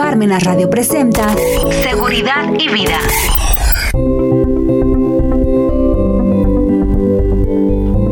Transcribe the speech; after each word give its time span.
Parmenas 0.00 0.44
Radio 0.44 0.70
presenta 0.70 1.36
Seguridad 1.82 2.54
y 2.58 2.68
Vida. 2.70 2.98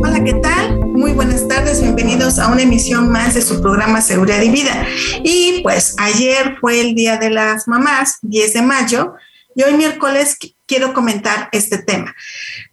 Hola, 0.03 0.23
¿qué 0.23 0.35
tal? 0.35 0.81
Muy 0.81 1.13
buenas 1.13 1.49
tardes, 1.49 1.81
bienvenidos 1.81 2.39
a 2.39 2.49
una 2.49 2.61
emisión 2.61 3.09
más 3.11 3.33
de 3.33 3.41
su 3.41 3.63
programa 3.63 4.03
Seguridad 4.03 4.43
y 4.43 4.51
Vida. 4.51 4.87
Y 5.25 5.63
pues 5.63 5.97
ayer 5.99 6.59
fue 6.61 6.83
el 6.83 6.95
Día 6.95 7.17
de 7.17 7.31
las 7.31 7.67
Mamás, 7.67 8.19
10 8.21 8.53
de 8.53 8.61
mayo, 8.61 9.15
y 9.55 9.63
hoy 9.63 9.73
miércoles 9.73 10.37
quiero 10.67 10.93
comentar 10.93 11.49
este 11.53 11.79
tema. 11.79 12.15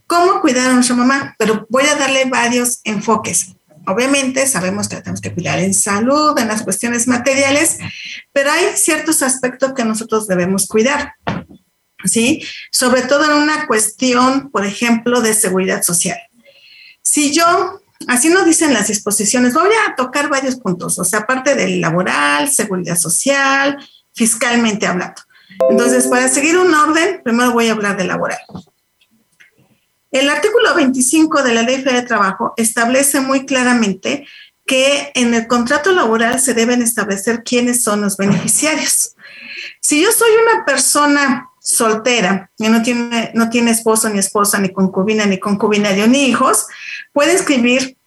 ¿Cómo 0.07 0.41
cuidar 0.41 0.71
a 0.71 0.73
nuestra 0.73 0.97
mamá? 0.97 1.35
Pero 1.39 1.65
voy 1.69 1.85
a 1.85 1.95
darle 1.95 2.25
varios 2.25 2.81
enfoques 2.83 3.55
obviamente 3.87 4.45
sabemos 4.47 4.87
que 4.87 4.97
tenemos 4.97 5.21
que 5.21 5.33
cuidar 5.33 5.59
en 5.59 5.73
salud, 5.73 6.37
en 6.37 6.47
las 6.47 6.63
cuestiones 6.63 7.07
materiales, 7.07 7.77
pero 8.31 8.51
hay 8.51 8.75
ciertos 8.75 9.21
aspectos 9.21 9.73
que 9.73 9.85
nosotros 9.85 10.27
debemos 10.27 10.67
cuidar, 10.67 11.13
¿sí? 12.03 12.43
Sobre 12.71 13.01
todo 13.03 13.25
en 13.25 13.37
una 13.43 13.67
cuestión, 13.67 14.51
por 14.51 14.65
ejemplo, 14.65 15.21
de 15.21 15.33
seguridad 15.33 15.83
social. 15.83 16.19
Si 17.01 17.33
yo, 17.33 17.81
así 18.07 18.29
nos 18.29 18.45
dicen 18.45 18.73
las 18.73 18.87
disposiciones, 18.87 19.53
voy 19.53 19.69
a 19.87 19.95
tocar 19.95 20.29
varios 20.29 20.55
puntos, 20.55 20.99
o 20.99 21.03
sea, 21.03 21.19
aparte 21.19 21.55
del 21.55 21.81
laboral, 21.81 22.49
seguridad 22.51 22.97
social, 22.97 23.77
fiscalmente 24.13 24.87
hablando. 24.87 25.21
Entonces, 25.69 26.07
para 26.07 26.27
seguir 26.27 26.57
un 26.57 26.73
orden, 26.73 27.21
primero 27.23 27.51
voy 27.51 27.69
a 27.69 27.73
hablar 27.73 27.97
de 27.97 28.05
laboral. 28.05 28.39
El 30.15 30.29
artículo 30.29 30.73
25 30.73 31.43
de 31.43 31.53
la 31.53 31.61
Ley 31.63 31.75
Federal 31.79 32.03
de 32.03 32.07
Trabajo 32.07 32.53
establece 32.55 33.19
muy 33.19 33.45
claramente 33.45 34.25
que 34.65 35.11
en 35.13 35.33
el 35.33 35.45
contrato 35.45 35.91
laboral 35.91 36.39
se 36.39 36.53
deben 36.53 36.81
establecer 36.81 37.43
quiénes 37.43 37.83
son 37.83 37.99
los 37.99 38.15
beneficiarios. 38.15 39.13
Si 39.81 40.01
yo 40.01 40.13
soy 40.13 40.29
una 40.41 40.63
persona 40.63 41.49
soltera 41.59 42.49
y 42.57 42.69
no 42.69 42.81
tiene, 42.81 43.31
no 43.33 43.49
tiene 43.49 43.71
esposo 43.71 44.07
ni 44.07 44.19
esposa, 44.19 44.57
ni 44.57 44.69
concubina, 44.71 45.25
ni 45.25 45.37
concubinario, 45.37 46.07
ni 46.07 46.27
hijos, 46.27 46.67
puede 47.11 47.33
escribir 47.33 47.97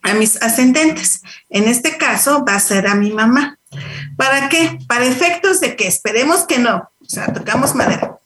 a 0.00 0.14
mis 0.14 0.40
ascendentes. 0.40 1.20
En 1.50 1.64
este 1.64 1.98
caso 1.98 2.42
va 2.42 2.54
a 2.54 2.60
ser 2.60 2.86
a 2.86 2.94
mi 2.94 3.12
mamá. 3.12 3.58
¿Para 4.16 4.48
qué? 4.48 4.78
Para 4.88 5.04
efectos 5.04 5.60
de 5.60 5.76
que 5.76 5.88
esperemos 5.88 6.46
que 6.46 6.58
no, 6.58 6.90
o 7.02 7.04
sea, 7.04 7.30
tocamos 7.34 7.74
madera, 7.74 8.18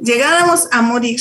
llegáramos 0.00 0.66
a 0.72 0.82
morir 0.82 1.20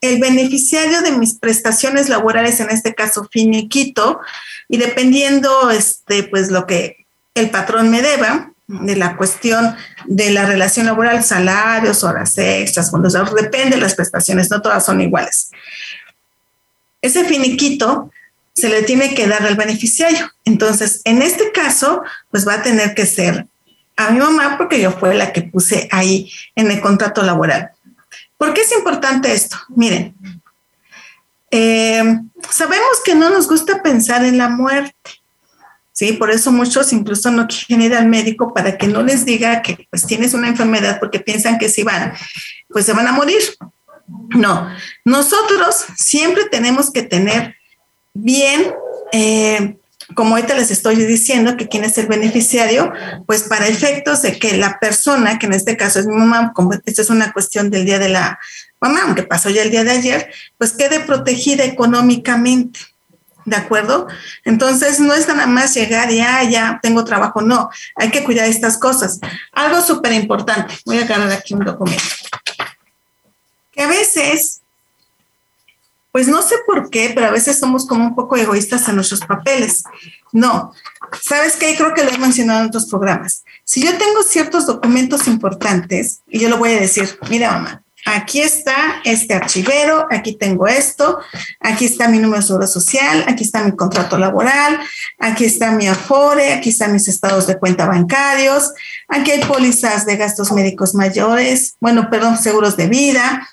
el 0.00 0.20
beneficiario 0.20 1.02
de 1.02 1.12
mis 1.12 1.34
prestaciones 1.34 2.08
laborales, 2.08 2.60
en 2.60 2.70
este 2.70 2.94
caso 2.94 3.28
finiquito, 3.30 4.20
y 4.68 4.78
dependiendo, 4.78 5.70
este, 5.70 6.24
pues 6.24 6.50
lo 6.50 6.66
que 6.66 7.06
el 7.34 7.50
patrón 7.50 7.90
me 7.90 8.02
deba, 8.02 8.50
de 8.66 8.96
la 8.96 9.16
cuestión 9.16 9.76
de 10.06 10.30
la 10.30 10.46
relación 10.46 10.86
laboral, 10.86 11.22
salarios, 11.22 12.02
horas 12.02 12.36
extras, 12.38 12.90
fondos 12.90 13.12
depende 13.34 13.76
de 13.76 13.82
las 13.82 13.94
prestaciones, 13.94 14.50
no 14.50 14.62
todas 14.62 14.84
son 14.84 15.00
iguales. 15.00 15.50
Ese 17.02 17.24
finiquito 17.24 18.10
se 18.54 18.68
le 18.68 18.82
tiene 18.82 19.14
que 19.14 19.26
dar 19.26 19.44
al 19.44 19.56
beneficiario. 19.56 20.30
Entonces, 20.44 21.02
en 21.04 21.20
este 21.20 21.52
caso, 21.52 22.02
pues 22.30 22.46
va 22.48 22.54
a 22.54 22.62
tener 22.62 22.94
que 22.94 23.04
ser 23.04 23.46
a 23.96 24.10
mi 24.10 24.20
mamá 24.20 24.56
porque 24.56 24.80
yo 24.80 24.92
fue 24.92 25.14
la 25.14 25.32
que 25.32 25.42
puse 25.42 25.88
ahí 25.92 26.32
en 26.56 26.70
el 26.70 26.80
contrato 26.80 27.22
laboral. 27.22 27.70
¿Por 28.44 28.52
qué 28.52 28.60
es 28.60 28.72
importante 28.72 29.32
esto? 29.32 29.56
Miren, 29.70 30.14
eh, 31.50 32.04
sabemos 32.50 33.00
que 33.02 33.14
no 33.14 33.30
nos 33.30 33.48
gusta 33.48 33.82
pensar 33.82 34.22
en 34.22 34.36
la 34.36 34.50
muerte. 34.50 35.10
Sí, 35.92 36.12
por 36.12 36.30
eso 36.30 36.52
muchos 36.52 36.92
incluso 36.92 37.30
no 37.30 37.46
quieren 37.46 37.86
ir 37.86 37.94
al 37.94 38.06
médico 38.06 38.52
para 38.52 38.76
que 38.76 38.86
no 38.86 39.02
les 39.02 39.24
diga 39.24 39.62
que 39.62 39.88
pues 39.88 40.06
tienes 40.06 40.34
una 40.34 40.48
enfermedad 40.48 40.98
porque 41.00 41.20
piensan 41.20 41.56
que 41.58 41.70
si 41.70 41.84
van, 41.84 42.12
pues 42.68 42.84
se 42.84 42.92
van 42.92 43.06
a 43.06 43.12
morir. 43.12 43.40
No, 44.36 44.68
nosotros 45.06 45.86
siempre 45.96 46.44
tenemos 46.50 46.92
que 46.92 47.02
tener 47.02 47.56
bien 48.12 48.74
eh, 49.10 49.78
como 50.14 50.36
ahorita 50.36 50.54
les 50.54 50.70
estoy 50.70 50.96
diciendo 50.96 51.56
que 51.56 51.68
quién 51.68 51.84
es 51.84 51.98
el 51.98 52.06
beneficiario, 52.06 52.92
pues 53.26 53.44
para 53.44 53.66
efectos 53.66 54.22
de 54.22 54.38
que 54.38 54.56
la 54.56 54.78
persona, 54.78 55.38
que 55.38 55.46
en 55.46 55.52
este 55.52 55.76
caso 55.76 56.00
es 56.00 56.06
mi 56.06 56.16
mamá, 56.16 56.52
como 56.54 56.72
esta 56.72 57.02
es 57.02 57.10
una 57.10 57.32
cuestión 57.32 57.70
del 57.70 57.84
día 57.84 57.98
de 57.98 58.08
la 58.08 58.38
mamá, 58.80 59.00
aunque 59.04 59.22
pasó 59.22 59.50
ya 59.50 59.62
el 59.62 59.70
día 59.70 59.84
de 59.84 59.90
ayer, 59.90 60.30
pues 60.58 60.72
quede 60.72 61.00
protegida 61.00 61.64
económicamente. 61.64 62.80
¿De 63.46 63.56
acuerdo? 63.56 64.08
Entonces, 64.46 65.00
no 65.00 65.12
es 65.12 65.28
nada 65.28 65.46
más 65.46 65.74
llegar 65.74 66.10
y, 66.10 66.20
ah, 66.20 66.42
ya 66.44 66.80
tengo 66.82 67.04
trabajo. 67.04 67.42
No, 67.42 67.68
hay 67.94 68.10
que 68.10 68.24
cuidar 68.24 68.48
estas 68.48 68.78
cosas. 68.78 69.20
Algo 69.52 69.82
súper 69.82 70.12
importante. 70.12 70.74
Voy 70.86 70.98
a 70.98 71.02
agarrar 71.02 71.30
aquí 71.30 71.52
un 71.52 71.62
documento. 71.62 72.02
Que 73.70 73.82
a 73.82 73.86
veces 73.86 74.62
pues 76.14 76.28
no 76.28 76.42
sé 76.42 76.54
por 76.64 76.90
qué, 76.90 77.10
pero 77.12 77.26
a 77.26 77.32
veces 77.32 77.58
somos 77.58 77.88
como 77.88 78.04
un 78.04 78.14
poco 78.14 78.36
egoístas 78.36 78.88
en 78.88 78.94
nuestros 78.94 79.18
papeles. 79.18 79.82
No, 80.30 80.72
¿sabes 81.20 81.56
qué? 81.56 81.74
Creo 81.74 81.92
que 81.92 82.04
lo 82.04 82.10
he 82.10 82.18
mencionado 82.18 82.60
en 82.60 82.66
otros 82.68 82.86
programas. 82.86 83.42
Si 83.64 83.82
yo 83.82 83.98
tengo 83.98 84.22
ciertos 84.22 84.64
documentos 84.64 85.26
importantes, 85.26 86.20
y 86.28 86.38
yo 86.38 86.48
lo 86.48 86.58
voy 86.58 86.70
a 86.70 86.80
decir, 86.80 87.18
mira 87.28 87.50
mamá, 87.50 87.82
aquí 88.06 88.40
está 88.40 89.00
este 89.02 89.34
archivero, 89.34 90.06
aquí 90.08 90.36
tengo 90.36 90.68
esto, 90.68 91.18
aquí 91.58 91.86
está 91.86 92.06
mi 92.06 92.20
número 92.20 92.42
de 92.42 92.46
seguro 92.46 92.66
social, 92.68 93.24
aquí 93.26 93.42
está 93.42 93.64
mi 93.64 93.74
contrato 93.74 94.16
laboral, 94.16 94.78
aquí 95.18 95.44
está 95.44 95.72
mi 95.72 95.88
Afore, 95.88 96.52
aquí 96.52 96.68
están 96.70 96.92
mis 96.92 97.08
estados 97.08 97.48
de 97.48 97.58
cuenta 97.58 97.86
bancarios, 97.86 98.72
aquí 99.08 99.32
hay 99.32 99.44
pólizas 99.44 100.06
de 100.06 100.16
gastos 100.16 100.52
médicos 100.52 100.94
mayores, 100.94 101.74
bueno, 101.80 102.08
perdón, 102.08 102.38
seguros 102.38 102.76
de 102.76 102.86
vida, 102.86 103.48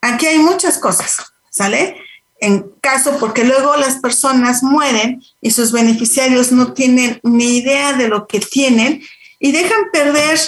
aquí 0.00 0.24
hay 0.24 0.38
muchas 0.38 0.78
cosas. 0.78 1.29
¿Sale? 1.50 1.96
En 2.40 2.70
caso, 2.80 3.18
porque 3.20 3.44
luego 3.44 3.76
las 3.76 3.96
personas 3.96 4.62
mueren 4.62 5.22
y 5.42 5.50
sus 5.50 5.72
beneficiarios 5.72 6.52
no 6.52 6.72
tienen 6.72 7.20
ni 7.22 7.58
idea 7.58 7.92
de 7.92 8.08
lo 8.08 8.26
que 8.26 8.40
tienen 8.40 9.02
y 9.38 9.52
dejan 9.52 9.90
perder 9.92 10.38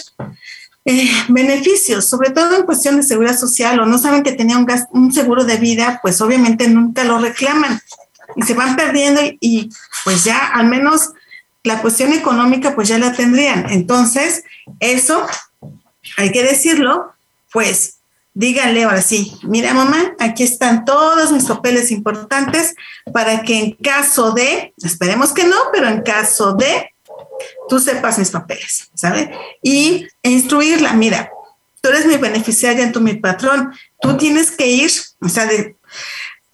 eh, 0.84 1.10
beneficios, 1.28 2.08
sobre 2.08 2.30
todo 2.30 2.56
en 2.56 2.64
cuestión 2.64 2.96
de 2.96 3.02
seguridad 3.02 3.38
social 3.38 3.78
o 3.78 3.86
no 3.86 3.98
saben 3.98 4.22
que 4.22 4.32
tenía 4.32 4.56
un, 4.56 4.66
un 4.91 5.12
seguro 5.12 5.44
de 5.44 5.56
vida, 5.58 6.00
pues 6.02 6.20
obviamente 6.20 6.66
nunca 6.68 7.04
lo 7.04 7.18
reclaman 7.18 7.80
y 8.36 8.42
se 8.42 8.54
van 8.54 8.74
perdiendo 8.74 9.20
y 9.41 9.70
pues 10.04 10.24
ya 10.24 10.38
al 10.38 10.66
menos 10.66 11.10
la 11.62 11.80
cuestión 11.80 12.12
económica 12.12 12.74
pues 12.74 12.88
ya 12.88 12.98
la 12.98 13.12
tendrían. 13.12 13.70
Entonces, 13.70 14.44
eso 14.80 15.26
hay 16.16 16.32
que 16.32 16.42
decirlo, 16.42 17.12
pues 17.52 17.98
díganle 18.34 18.84
ahora 18.84 19.03
sí, 19.03 19.32
mira 19.43 19.75
mamá, 19.75 20.15
aquí 20.19 20.43
están 20.43 20.84
todos 20.84 21.32
mis 21.32 21.44
papeles 21.44 21.91
importantes 21.91 22.75
para 23.12 23.43
que 23.43 23.59
en 23.59 23.72
caso 23.72 24.32
de, 24.32 24.72
esperemos 24.82 25.32
que 25.32 25.44
no, 25.44 25.56
pero 25.72 25.88
en 25.88 26.03
caso 26.03 26.54
de, 26.54 26.91
tú 27.69 27.78
sepas 27.78 28.19
mis 28.19 28.31
papeles, 28.31 28.91
¿sabe? 28.94 29.37
Y 29.62 30.06
instruirla, 30.22 30.94
mira, 30.94 31.31
tú 31.81 31.91
eres 31.91 32.06
mi 32.06 32.16
beneficiaria, 32.16 32.91
tú 32.91 33.00
mi 33.00 33.15
patrón, 33.15 33.72
tú 34.00 34.16
tienes 34.16 34.50
que 34.50 34.66
ir, 34.66 34.91
o 35.21 35.28
sea, 35.28 35.47
de, 35.47 35.76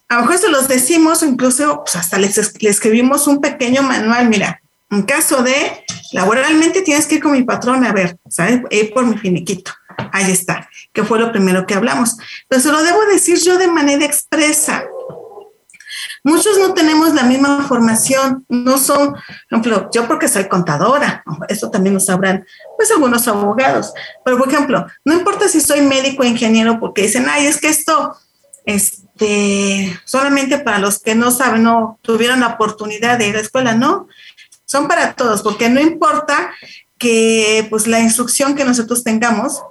a 0.08 0.16
lo 0.16 0.20
mejor 0.22 0.38
se 0.38 0.48
los 0.48 0.66
decimos, 0.66 1.22
incluso 1.22 1.82
pues 1.84 1.94
hasta 1.96 2.18
les, 2.18 2.38
escribimos 2.38 3.26
un 3.28 3.40
pequeño 3.40 3.82
manual, 3.82 4.28
mira, 4.28 4.60
en 4.90 5.02
caso 5.02 5.42
de, 5.42 5.84
laboralmente 6.12 6.82
tienes 6.82 7.06
que 7.06 7.16
ir 7.16 7.22
con 7.22 7.32
mi 7.32 7.42
patrón 7.44 7.84
a 7.84 7.92
ver, 7.92 8.16
¿sabes? 8.28 8.62
Ir 8.70 8.92
por 8.92 9.06
mi 9.06 9.16
finiquito 9.16 9.70
ahí 10.12 10.30
está, 10.30 10.68
que 10.92 11.04
fue 11.04 11.18
lo 11.18 11.32
primero 11.32 11.66
que 11.66 11.74
hablamos. 11.74 12.16
Pero 12.48 12.62
se 12.62 12.72
lo 12.72 12.82
debo 12.82 13.04
decir 13.06 13.38
yo 13.38 13.58
de 13.58 13.68
manera 13.68 14.04
expresa. 14.04 14.84
Muchos 16.24 16.58
no 16.58 16.74
tenemos 16.74 17.14
la 17.14 17.22
misma 17.22 17.64
formación, 17.66 18.44
no 18.48 18.78
son, 18.78 19.12
por 19.12 19.22
ejemplo, 19.50 19.90
yo 19.92 20.06
porque 20.06 20.28
soy 20.28 20.46
contadora, 20.48 21.24
eso 21.48 21.70
también 21.70 21.94
lo 21.94 22.00
sabrán, 22.00 22.44
pues 22.76 22.90
algunos 22.90 23.26
abogados, 23.28 23.92
pero 24.24 24.36
por 24.36 24.48
ejemplo, 24.48 24.86
no 25.04 25.14
importa 25.14 25.48
si 25.48 25.60
soy 25.60 25.80
médico 25.80 26.22
o 26.22 26.26
ingeniero, 26.26 26.78
porque 26.80 27.02
dicen, 27.02 27.26
ay, 27.30 27.46
es 27.46 27.60
que 27.60 27.68
esto, 27.68 28.16
este, 28.66 29.98
solamente 30.04 30.58
para 30.58 30.78
los 30.78 30.98
que 30.98 31.14
no 31.14 31.30
saben, 31.30 31.62
no 31.62 31.98
tuvieron 32.02 32.40
la 32.40 32.48
oportunidad 32.48 33.18
de 33.18 33.28
ir 33.28 33.34
a 33.34 33.38
la 33.38 33.44
escuela, 33.44 33.74
no, 33.74 34.08
son 34.66 34.88
para 34.88 35.14
todos, 35.14 35.42
porque 35.42 35.70
no 35.70 35.80
importa 35.80 36.50
que 36.98 37.66
pues 37.70 37.86
la 37.86 38.00
instrucción 38.00 38.54
que 38.54 38.64
nosotros 38.64 39.04
tengamos 39.04 39.62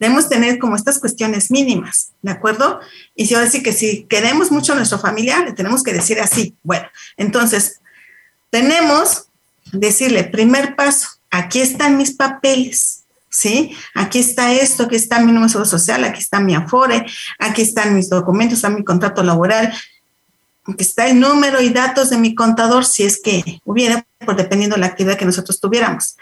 debemos 0.00 0.28
tener 0.28 0.58
como 0.58 0.74
estas 0.74 0.98
cuestiones 0.98 1.50
mínimas, 1.50 2.12
¿de 2.22 2.32
acuerdo? 2.32 2.80
Y 3.14 3.32
ahora 3.34 3.50
sí 3.50 3.62
que 3.62 3.74
si 3.74 4.04
queremos 4.04 4.50
mucho 4.50 4.72
a 4.72 4.76
nuestra 4.76 4.98
familia, 4.98 5.44
le 5.44 5.52
tenemos 5.52 5.82
que 5.82 5.92
decir 5.92 6.18
así. 6.20 6.56
Bueno, 6.62 6.88
entonces, 7.18 7.80
tenemos, 8.48 9.26
decirle, 9.72 10.24
primer 10.24 10.74
paso, 10.74 11.06
aquí 11.30 11.60
están 11.60 11.98
mis 11.98 12.12
papeles, 12.12 13.04
¿sí? 13.28 13.76
Aquí 13.94 14.20
está 14.20 14.52
esto, 14.52 14.84
aquí 14.84 14.96
está 14.96 15.20
mi 15.20 15.32
número 15.32 15.64
social, 15.66 16.02
aquí 16.04 16.20
está 16.20 16.40
mi 16.40 16.54
Afore, 16.54 17.06
aquí 17.38 17.60
están 17.60 17.94
mis 17.94 18.08
documentos, 18.08 18.58
está 18.58 18.70
mi 18.70 18.82
contrato 18.82 19.22
laboral, 19.22 19.72
aquí 20.64 20.82
está 20.82 21.08
el 21.08 21.20
número 21.20 21.60
y 21.60 21.68
datos 21.68 22.08
de 22.08 22.16
mi 22.16 22.34
contador, 22.34 22.86
si 22.86 23.04
es 23.04 23.20
que 23.20 23.60
hubiera, 23.66 24.06
por 24.24 24.34
dependiendo 24.34 24.76
de 24.76 24.80
la 24.80 24.86
actividad 24.86 25.18
que 25.18 25.26
nosotros 25.26 25.60
tuviéramos. 25.60 26.16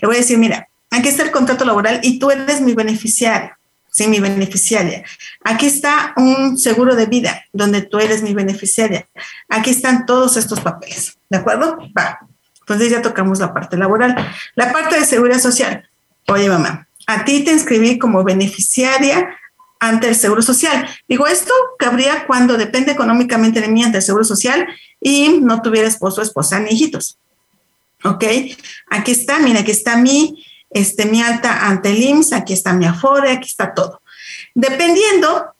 Le 0.00 0.06
voy 0.06 0.16
a 0.16 0.20
decir, 0.20 0.38
mira, 0.38 0.67
aquí 0.90 1.08
está 1.08 1.22
el 1.22 1.30
contrato 1.30 1.64
laboral 1.64 2.00
y 2.02 2.18
tú 2.18 2.30
eres 2.30 2.60
mi 2.60 2.74
beneficiario. 2.74 3.50
Sí, 3.90 4.06
mi 4.06 4.20
beneficiaria. 4.20 5.02
Aquí 5.44 5.66
está 5.66 6.12
un 6.16 6.58
seguro 6.58 6.94
de 6.94 7.06
vida 7.06 7.44
donde 7.52 7.82
tú 7.82 7.98
eres 7.98 8.22
mi 8.22 8.34
beneficiaria. 8.34 9.08
Aquí 9.48 9.70
están 9.70 10.06
todos 10.06 10.36
estos 10.36 10.60
papeles. 10.60 11.18
¿De 11.28 11.38
acuerdo? 11.38 11.78
Va. 11.96 12.18
Entonces 12.60 12.90
ya 12.90 13.02
tocamos 13.02 13.40
la 13.40 13.52
parte 13.54 13.76
laboral. 13.76 14.14
La 14.54 14.72
parte 14.72 15.00
de 15.00 15.06
seguridad 15.06 15.40
social. 15.40 15.88
Oye, 16.28 16.48
mamá, 16.48 16.86
a 17.06 17.24
ti 17.24 17.42
te 17.42 17.52
inscribí 17.52 17.98
como 17.98 18.22
beneficiaria 18.22 19.38
ante 19.80 20.08
el 20.08 20.14
Seguro 20.14 20.42
Social. 20.42 20.88
Digo, 21.08 21.26
esto 21.26 21.52
cabría 21.78 22.26
cuando 22.26 22.58
depende 22.58 22.92
económicamente 22.92 23.60
de 23.60 23.68
mí 23.68 23.82
ante 23.82 23.98
el 23.98 24.02
Seguro 24.02 24.24
Social 24.24 24.66
y 25.00 25.40
no 25.40 25.62
tuviera 25.62 25.88
esposo, 25.88 26.20
esposa 26.20 26.60
ni 26.60 26.70
hijitos. 26.70 27.18
¿Ok? 28.04 28.24
Aquí 28.90 29.12
está, 29.12 29.38
mira, 29.38 29.60
aquí 29.60 29.70
está 29.70 29.96
mi, 29.96 30.44
este, 30.70 31.06
mi 31.06 31.22
alta 31.22 31.66
ante 31.66 31.90
el 31.90 32.02
IMSS, 32.02 32.32
aquí 32.32 32.52
está 32.52 32.72
mi 32.72 32.86
Afore, 32.86 33.30
aquí 33.30 33.48
está 33.48 33.74
todo. 33.74 34.02
Dependiendo 34.54 35.54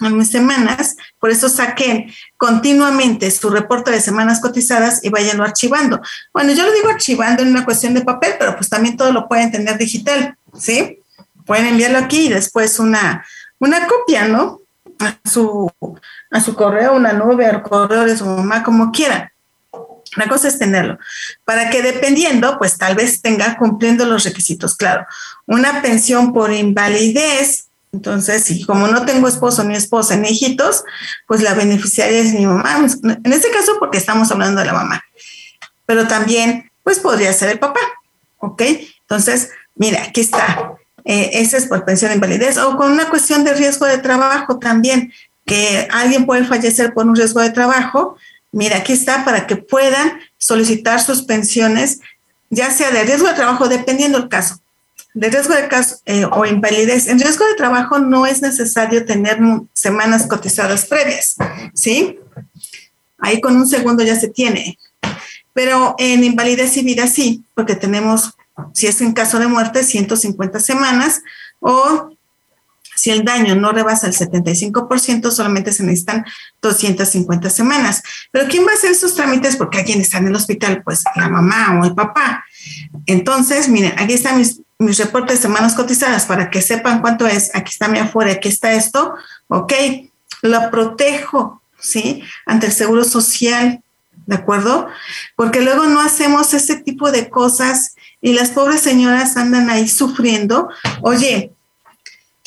en 0.00 0.16
mis 0.18 0.30
semanas, 0.30 0.96
por 1.18 1.30
eso 1.30 1.48
saquen 1.48 2.12
continuamente 2.36 3.30
su 3.30 3.50
reporte 3.50 3.90
de 3.90 4.00
semanas 4.00 4.40
cotizadas 4.40 5.04
y 5.04 5.08
váyanlo 5.08 5.44
archivando. 5.44 6.00
Bueno, 6.32 6.52
yo 6.52 6.64
lo 6.64 6.72
digo 6.72 6.88
archivando 6.88 7.42
en 7.42 7.50
una 7.50 7.64
cuestión 7.64 7.94
de 7.94 8.02
papel, 8.02 8.34
pero 8.38 8.56
pues 8.56 8.68
también 8.68 8.96
todo 8.96 9.12
lo 9.12 9.28
pueden 9.28 9.50
tener 9.50 9.78
digital, 9.78 10.36
¿sí? 10.58 11.00
Pueden 11.46 11.66
enviarlo 11.66 11.98
aquí 11.98 12.26
y 12.26 12.28
después 12.30 12.78
una, 12.78 13.24
una 13.58 13.86
copia, 13.86 14.26
¿no? 14.26 14.60
A 14.98 15.16
su, 15.28 15.70
a 16.30 16.40
su 16.40 16.54
correo, 16.54 16.94
una 16.94 17.12
nube, 17.12 17.46
al 17.46 17.62
correo 17.62 18.04
de 18.04 18.16
su 18.16 18.24
mamá, 18.24 18.62
como 18.62 18.90
quieran. 18.90 19.30
La 20.16 20.28
cosa 20.28 20.48
es 20.48 20.58
tenerlo, 20.58 20.98
para 21.44 21.70
que 21.70 21.82
dependiendo, 21.82 22.58
pues 22.58 22.78
tal 22.78 22.94
vez 22.94 23.20
tenga 23.20 23.56
cumpliendo 23.56 24.04
los 24.04 24.24
requisitos. 24.24 24.76
Claro, 24.76 25.06
una 25.46 25.82
pensión 25.82 26.32
por 26.32 26.52
invalidez, 26.52 27.66
entonces, 27.94 28.42
si 28.42 28.64
como 28.64 28.88
no 28.88 29.06
tengo 29.06 29.28
esposo 29.28 29.62
ni 29.62 29.76
esposa 29.76 30.16
ni 30.16 30.28
hijitos, 30.28 30.82
pues 31.28 31.42
la 31.42 31.54
beneficiaria 31.54 32.18
es 32.18 32.34
mi 32.34 32.44
mamá. 32.44 32.84
En 33.04 33.32
este 33.32 33.52
caso, 33.52 33.76
porque 33.78 33.98
estamos 33.98 34.32
hablando 34.32 34.60
de 34.60 34.66
la 34.66 34.72
mamá. 34.72 35.04
Pero 35.86 36.08
también, 36.08 36.72
pues 36.82 36.98
podría 36.98 37.32
ser 37.32 37.50
el 37.50 37.60
papá, 37.60 37.80
¿ok? 38.38 38.62
Entonces, 39.02 39.50
mira, 39.76 40.02
aquí 40.02 40.22
está. 40.22 40.72
Eh, 41.04 41.30
ese 41.34 41.58
es 41.58 41.66
por 41.66 41.84
pensión 41.84 42.10
de 42.10 42.16
invalidez 42.16 42.58
o 42.58 42.76
con 42.76 42.90
una 42.90 43.08
cuestión 43.10 43.44
de 43.44 43.54
riesgo 43.54 43.86
de 43.86 43.98
trabajo 43.98 44.58
también, 44.58 45.12
que 45.46 45.86
alguien 45.92 46.26
puede 46.26 46.44
fallecer 46.44 46.94
por 46.94 47.06
un 47.06 47.14
riesgo 47.14 47.40
de 47.40 47.50
trabajo. 47.50 48.16
Mira, 48.54 48.78
aquí 48.78 48.92
está 48.92 49.24
para 49.24 49.46
que 49.46 49.56
puedan 49.56 50.20
solicitar 50.38 51.00
sus 51.00 51.22
pensiones, 51.22 51.98
ya 52.50 52.70
sea 52.70 52.92
de 52.92 53.02
riesgo 53.02 53.26
de 53.26 53.34
trabajo, 53.34 53.68
dependiendo 53.68 54.18
del 54.18 54.28
caso. 54.28 54.60
De 55.12 55.28
riesgo 55.28 55.54
de 55.54 55.66
caso 55.66 55.96
eh, 56.06 56.24
o 56.30 56.46
invalidez. 56.46 57.08
En 57.08 57.18
riesgo 57.18 57.44
de 57.46 57.54
trabajo 57.54 57.98
no 57.98 58.26
es 58.26 58.42
necesario 58.42 59.04
tener 59.04 59.38
semanas 59.72 60.26
cotizadas 60.26 60.86
previas, 60.86 61.34
¿sí? 61.74 62.18
Ahí 63.18 63.40
con 63.40 63.56
un 63.56 63.66
segundo 63.66 64.04
ya 64.04 64.18
se 64.18 64.28
tiene. 64.28 64.78
Pero 65.52 65.96
en 65.98 66.22
invalidez 66.22 66.76
y 66.76 66.82
vida 66.82 67.08
sí, 67.08 67.44
porque 67.54 67.74
tenemos 67.74 68.34
si 68.72 68.86
es 68.86 69.00
en 69.00 69.12
caso 69.12 69.38
de 69.38 69.48
muerte, 69.48 69.82
150 69.82 70.60
semanas 70.60 71.22
o 71.58 72.13
si 72.94 73.10
el 73.10 73.24
daño 73.24 73.54
no 73.54 73.72
rebasa 73.72 74.06
el 74.06 74.14
75%, 74.14 75.30
solamente 75.30 75.72
se 75.72 75.82
necesitan 75.82 76.24
250 76.62 77.50
semanas. 77.50 78.02
Pero 78.30 78.48
¿quién 78.48 78.66
va 78.66 78.72
a 78.72 78.74
hacer 78.74 78.92
esos 78.92 79.14
trámites? 79.14 79.56
Porque 79.56 79.78
alguien 79.78 80.00
está 80.00 80.18
en 80.18 80.28
el 80.28 80.36
hospital, 80.36 80.82
pues 80.82 81.04
la 81.16 81.28
mamá 81.28 81.80
o 81.80 81.84
el 81.84 81.94
papá. 81.94 82.44
Entonces, 83.06 83.68
miren, 83.68 83.94
aquí 83.98 84.14
están 84.14 84.38
mis, 84.38 84.60
reportes 84.98 85.38
de 85.38 85.42
semanas 85.42 85.74
cotizadas 85.74 86.26
para 86.26 86.50
que 86.50 86.60
sepan 86.60 87.00
cuánto 87.00 87.26
es. 87.26 87.54
Aquí 87.54 87.70
está 87.72 87.88
mi 87.88 87.98
afuera, 87.98 88.32
aquí 88.32 88.48
está 88.48 88.72
esto. 88.74 89.14
Ok, 89.48 89.72
lo 90.42 90.70
protejo, 90.70 91.62
¿sí? 91.78 92.22
Ante 92.44 92.66
el 92.66 92.72
seguro 92.72 93.04
social, 93.04 93.82
¿de 94.26 94.34
acuerdo? 94.34 94.88
Porque 95.36 95.60
luego 95.60 95.86
no 95.86 96.00
hacemos 96.00 96.52
ese 96.54 96.76
tipo 96.76 97.10
de 97.10 97.30
cosas 97.30 97.94
y 98.20 98.32
las 98.34 98.50
pobres 98.50 98.80
señoras 98.80 99.36
andan 99.36 99.70
ahí 99.70 99.88
sufriendo. 99.88 100.68
Oye, 101.02 101.53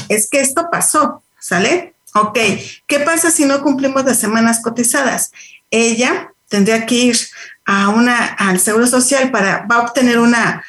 es 0.09 0.29
que 0.29 0.39
esto 0.39 0.69
pasó, 0.71 1.21
¿sale? 1.39 1.93
Ok, 2.13 2.39
¿qué 2.87 2.99
pasa 3.01 3.31
si 3.31 3.45
no 3.45 3.61
cumplimos 3.61 4.05
las 4.05 4.19
semanas 4.19 4.61
cotizadas? 4.61 5.31
Ella 5.69 6.31
tendría 6.47 6.85
que 6.85 6.95
ir 6.95 7.17
a 7.65 7.89
una, 7.89 8.25
al 8.25 8.59
Seguro 8.59 8.87
Social 8.87 9.29
para, 9.31 9.65
va 9.69 9.75
a 9.75 9.81
obtener 9.81 10.19
una, 10.19 10.63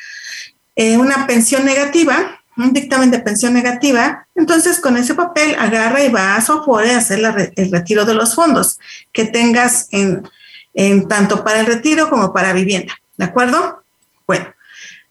eh, 0.76 0.96
una 0.96 1.26
pensión 1.26 1.64
negativa, 1.64 2.40
un 2.56 2.72
dictamen 2.72 3.10
de 3.10 3.20
pensión 3.20 3.54
negativa, 3.54 4.26
entonces 4.34 4.80
con 4.80 4.96
ese 4.96 5.14
papel 5.14 5.54
agarra 5.58 6.02
y 6.02 6.10
va 6.10 6.34
a 6.34 6.40
su 6.40 6.52
a 6.52 6.96
hacer 6.96 7.52
el 7.56 7.70
retiro 7.70 8.04
de 8.04 8.14
los 8.14 8.34
fondos 8.34 8.78
que 9.12 9.24
tengas 9.24 9.86
en, 9.92 10.28
en 10.74 11.06
tanto 11.06 11.44
para 11.44 11.60
el 11.60 11.66
retiro 11.66 12.10
como 12.10 12.32
para 12.32 12.52
vivienda, 12.52 12.94
¿de 13.16 13.24
acuerdo? 13.24 13.84
Bueno, 14.26 14.52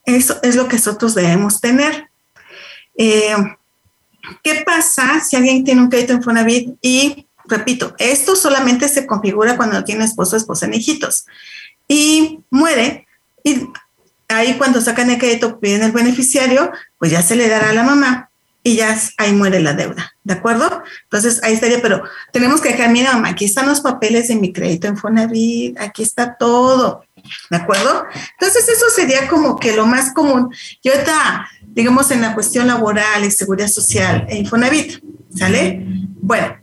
eso 0.05 0.37
es 0.43 0.55
lo 0.55 0.67
que 0.67 0.75
nosotros 0.75 1.15
debemos 1.15 1.61
tener. 1.61 2.09
Eh, 2.97 3.35
¿Qué 4.43 4.63
pasa 4.65 5.19
si 5.21 5.35
alguien 5.35 5.63
tiene 5.63 5.81
un 5.81 5.89
crédito 5.89 6.13
en 6.13 6.23
Fonavit 6.23 6.77
y, 6.81 7.27
repito, 7.45 7.95
esto 7.97 8.35
solamente 8.35 8.87
se 8.87 9.05
configura 9.05 9.57
cuando 9.57 9.83
tiene 9.83 10.05
esposo, 10.05 10.37
esposa 10.37 10.67
ni 10.67 10.77
hijitos 10.77 11.25
y 11.87 12.39
muere? 12.49 13.07
Y 13.43 13.67
ahí 14.27 14.55
cuando 14.57 14.81
sacan 14.81 15.09
el 15.09 15.17
crédito, 15.17 15.59
piden 15.59 15.83
el 15.83 15.91
beneficiario, 15.91 16.71
pues 16.97 17.11
ya 17.11 17.21
se 17.21 17.35
le 17.35 17.47
dará 17.47 17.69
a 17.69 17.73
la 17.73 17.83
mamá 17.83 18.29
y 18.63 18.75
ya 18.75 18.99
ahí 19.17 19.31
muere 19.31 19.61
la 19.61 19.73
deuda, 19.73 20.13
¿de 20.23 20.33
acuerdo? 20.33 20.83
Entonces 21.03 21.41
ahí 21.43 21.53
estaría, 21.53 21.81
pero 21.81 22.03
tenemos 22.33 22.59
que 22.59 22.69
dejar, 22.69 22.89
mira 22.89 23.13
mamá, 23.13 23.29
aquí 23.29 23.45
están 23.45 23.65
los 23.65 23.79
papeles 23.79 24.27
de 24.27 24.35
mi 24.35 24.51
crédito 24.51 24.87
en 24.87 24.97
Fonavit, 24.97 25.79
aquí 25.79 26.03
está 26.03 26.35
todo. 26.35 27.06
¿De 27.49 27.57
acuerdo? 27.57 28.05
Entonces 28.39 28.67
eso 28.67 28.89
sería 28.89 29.27
como 29.27 29.57
que 29.57 29.75
lo 29.75 29.85
más 29.85 30.13
común. 30.13 30.53
Y 30.81 30.89
ahorita, 30.89 31.49
digamos, 31.67 32.11
en 32.11 32.21
la 32.21 32.33
cuestión 32.33 32.67
laboral 32.67 33.25
y 33.25 33.31
seguridad 33.31 33.67
social 33.67 34.25
e 34.29 34.37
Infonavit, 34.37 35.01
¿sale? 35.35 35.83
Bueno, 36.21 36.57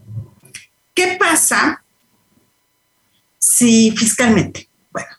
¿qué 0.94 1.16
pasa 1.18 1.82
si 3.38 3.92
fiscalmente? 3.92 4.68
Bueno, 4.90 5.10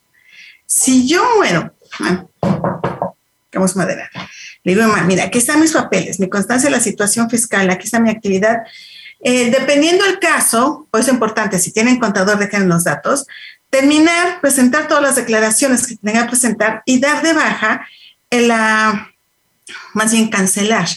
si 0.66 1.08
yo 1.08 1.24
muero, 1.38 1.74
vamos 3.54 3.76
madera, 3.76 4.10
le 4.64 4.74
digo, 4.74 4.88
mamá, 4.88 5.04
mira, 5.04 5.26
aquí 5.26 5.38
están 5.38 5.62
mis 5.62 5.72
papeles, 5.72 6.20
mi 6.20 6.28
constancia 6.28 6.70
de 6.70 6.76
la 6.76 6.82
situación 6.82 7.30
fiscal, 7.30 7.70
aquí 7.70 7.86
está 7.86 8.00
mi 8.00 8.10
actividad. 8.10 8.64
Eh, 9.22 9.50
dependiendo 9.52 10.04
del 10.06 10.20
caso, 10.20 10.88
pues 10.92 11.08
es 11.08 11.14
importante, 11.14 11.60
si 11.60 11.72
tienen 11.72 12.00
contador, 12.00 12.38
dejen 12.38 12.68
los 12.68 12.84
datos, 12.84 13.26
terminar, 13.76 14.40
presentar 14.40 14.88
todas 14.88 15.04
las 15.04 15.16
declaraciones 15.16 15.86
que 15.86 15.98
tenga 15.98 16.24
que 16.24 16.30
presentar 16.30 16.82
y 16.86 17.00
dar 17.00 17.22
de 17.22 17.34
baja 17.34 17.86
en 18.30 18.48
la, 18.48 19.12
más 19.94 20.14
bien 20.14 20.30
cancelar 20.30 20.88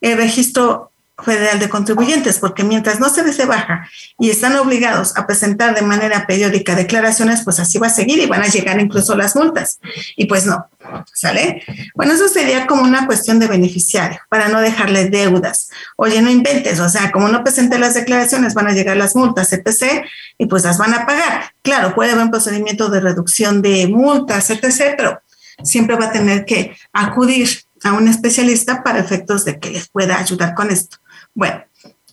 el 0.00 0.16
registro 0.16 0.92
federal 1.24 1.58
de 1.58 1.68
contribuyentes, 1.68 2.38
porque 2.38 2.62
mientras 2.64 3.00
no 3.00 3.08
se 3.08 3.24
les 3.24 3.44
baja 3.46 3.88
y 4.18 4.30
están 4.30 4.56
obligados 4.56 5.16
a 5.16 5.26
presentar 5.26 5.74
de 5.74 5.82
manera 5.82 6.26
periódica 6.26 6.74
declaraciones, 6.74 7.42
pues 7.42 7.58
así 7.58 7.78
va 7.78 7.88
a 7.88 7.90
seguir 7.90 8.18
y 8.18 8.26
van 8.26 8.42
a 8.42 8.46
llegar 8.46 8.80
incluso 8.80 9.16
las 9.16 9.34
multas. 9.34 9.80
Y 10.16 10.26
pues 10.26 10.46
no, 10.46 10.68
¿sale? 11.12 11.62
Bueno, 11.94 12.12
eso 12.12 12.28
sería 12.28 12.66
como 12.66 12.82
una 12.82 13.06
cuestión 13.06 13.38
de 13.38 13.48
beneficiario, 13.48 14.20
para 14.28 14.48
no 14.48 14.60
dejarle 14.60 15.10
deudas. 15.10 15.70
Oye, 15.96 16.22
no 16.22 16.30
inventes, 16.30 16.78
o 16.80 16.88
sea, 16.88 17.10
como 17.10 17.28
no 17.28 17.42
presenté 17.42 17.78
las 17.78 17.94
declaraciones, 17.94 18.54
van 18.54 18.68
a 18.68 18.72
llegar 18.72 18.96
las 18.96 19.16
multas, 19.16 19.52
etc., 19.52 20.04
y 20.38 20.46
pues 20.46 20.62
las 20.64 20.78
van 20.78 20.94
a 20.94 21.04
pagar. 21.04 21.52
Claro, 21.62 21.94
puede 21.94 22.12
haber 22.12 22.24
un 22.24 22.30
procedimiento 22.30 22.88
de 22.90 23.00
reducción 23.00 23.60
de 23.60 23.88
multas, 23.88 24.50
etc., 24.50 24.94
pero 24.96 25.20
siempre 25.64 25.96
va 25.96 26.06
a 26.06 26.12
tener 26.12 26.44
que 26.44 26.76
acudir 26.92 27.48
a 27.82 27.92
un 27.92 28.08
especialista 28.08 28.82
para 28.82 29.00
efectos 29.00 29.44
de 29.44 29.58
que 29.58 29.70
les 29.70 29.88
pueda 29.88 30.18
ayudar 30.18 30.54
con 30.54 30.70
esto. 30.70 30.98
Bueno, 31.38 31.62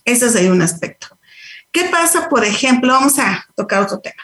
eso 0.04 0.28
es 0.28 0.36
ahí 0.36 0.50
un 0.50 0.62
aspecto. 0.62 1.08
¿Qué 1.72 1.86
pasa, 1.86 2.30
por 2.30 2.46
ejemplo? 2.46 2.94
Vamos 2.94 3.18
a 3.18 3.44
tocar 3.56 3.82
otro 3.82 3.98
tema. 3.98 4.22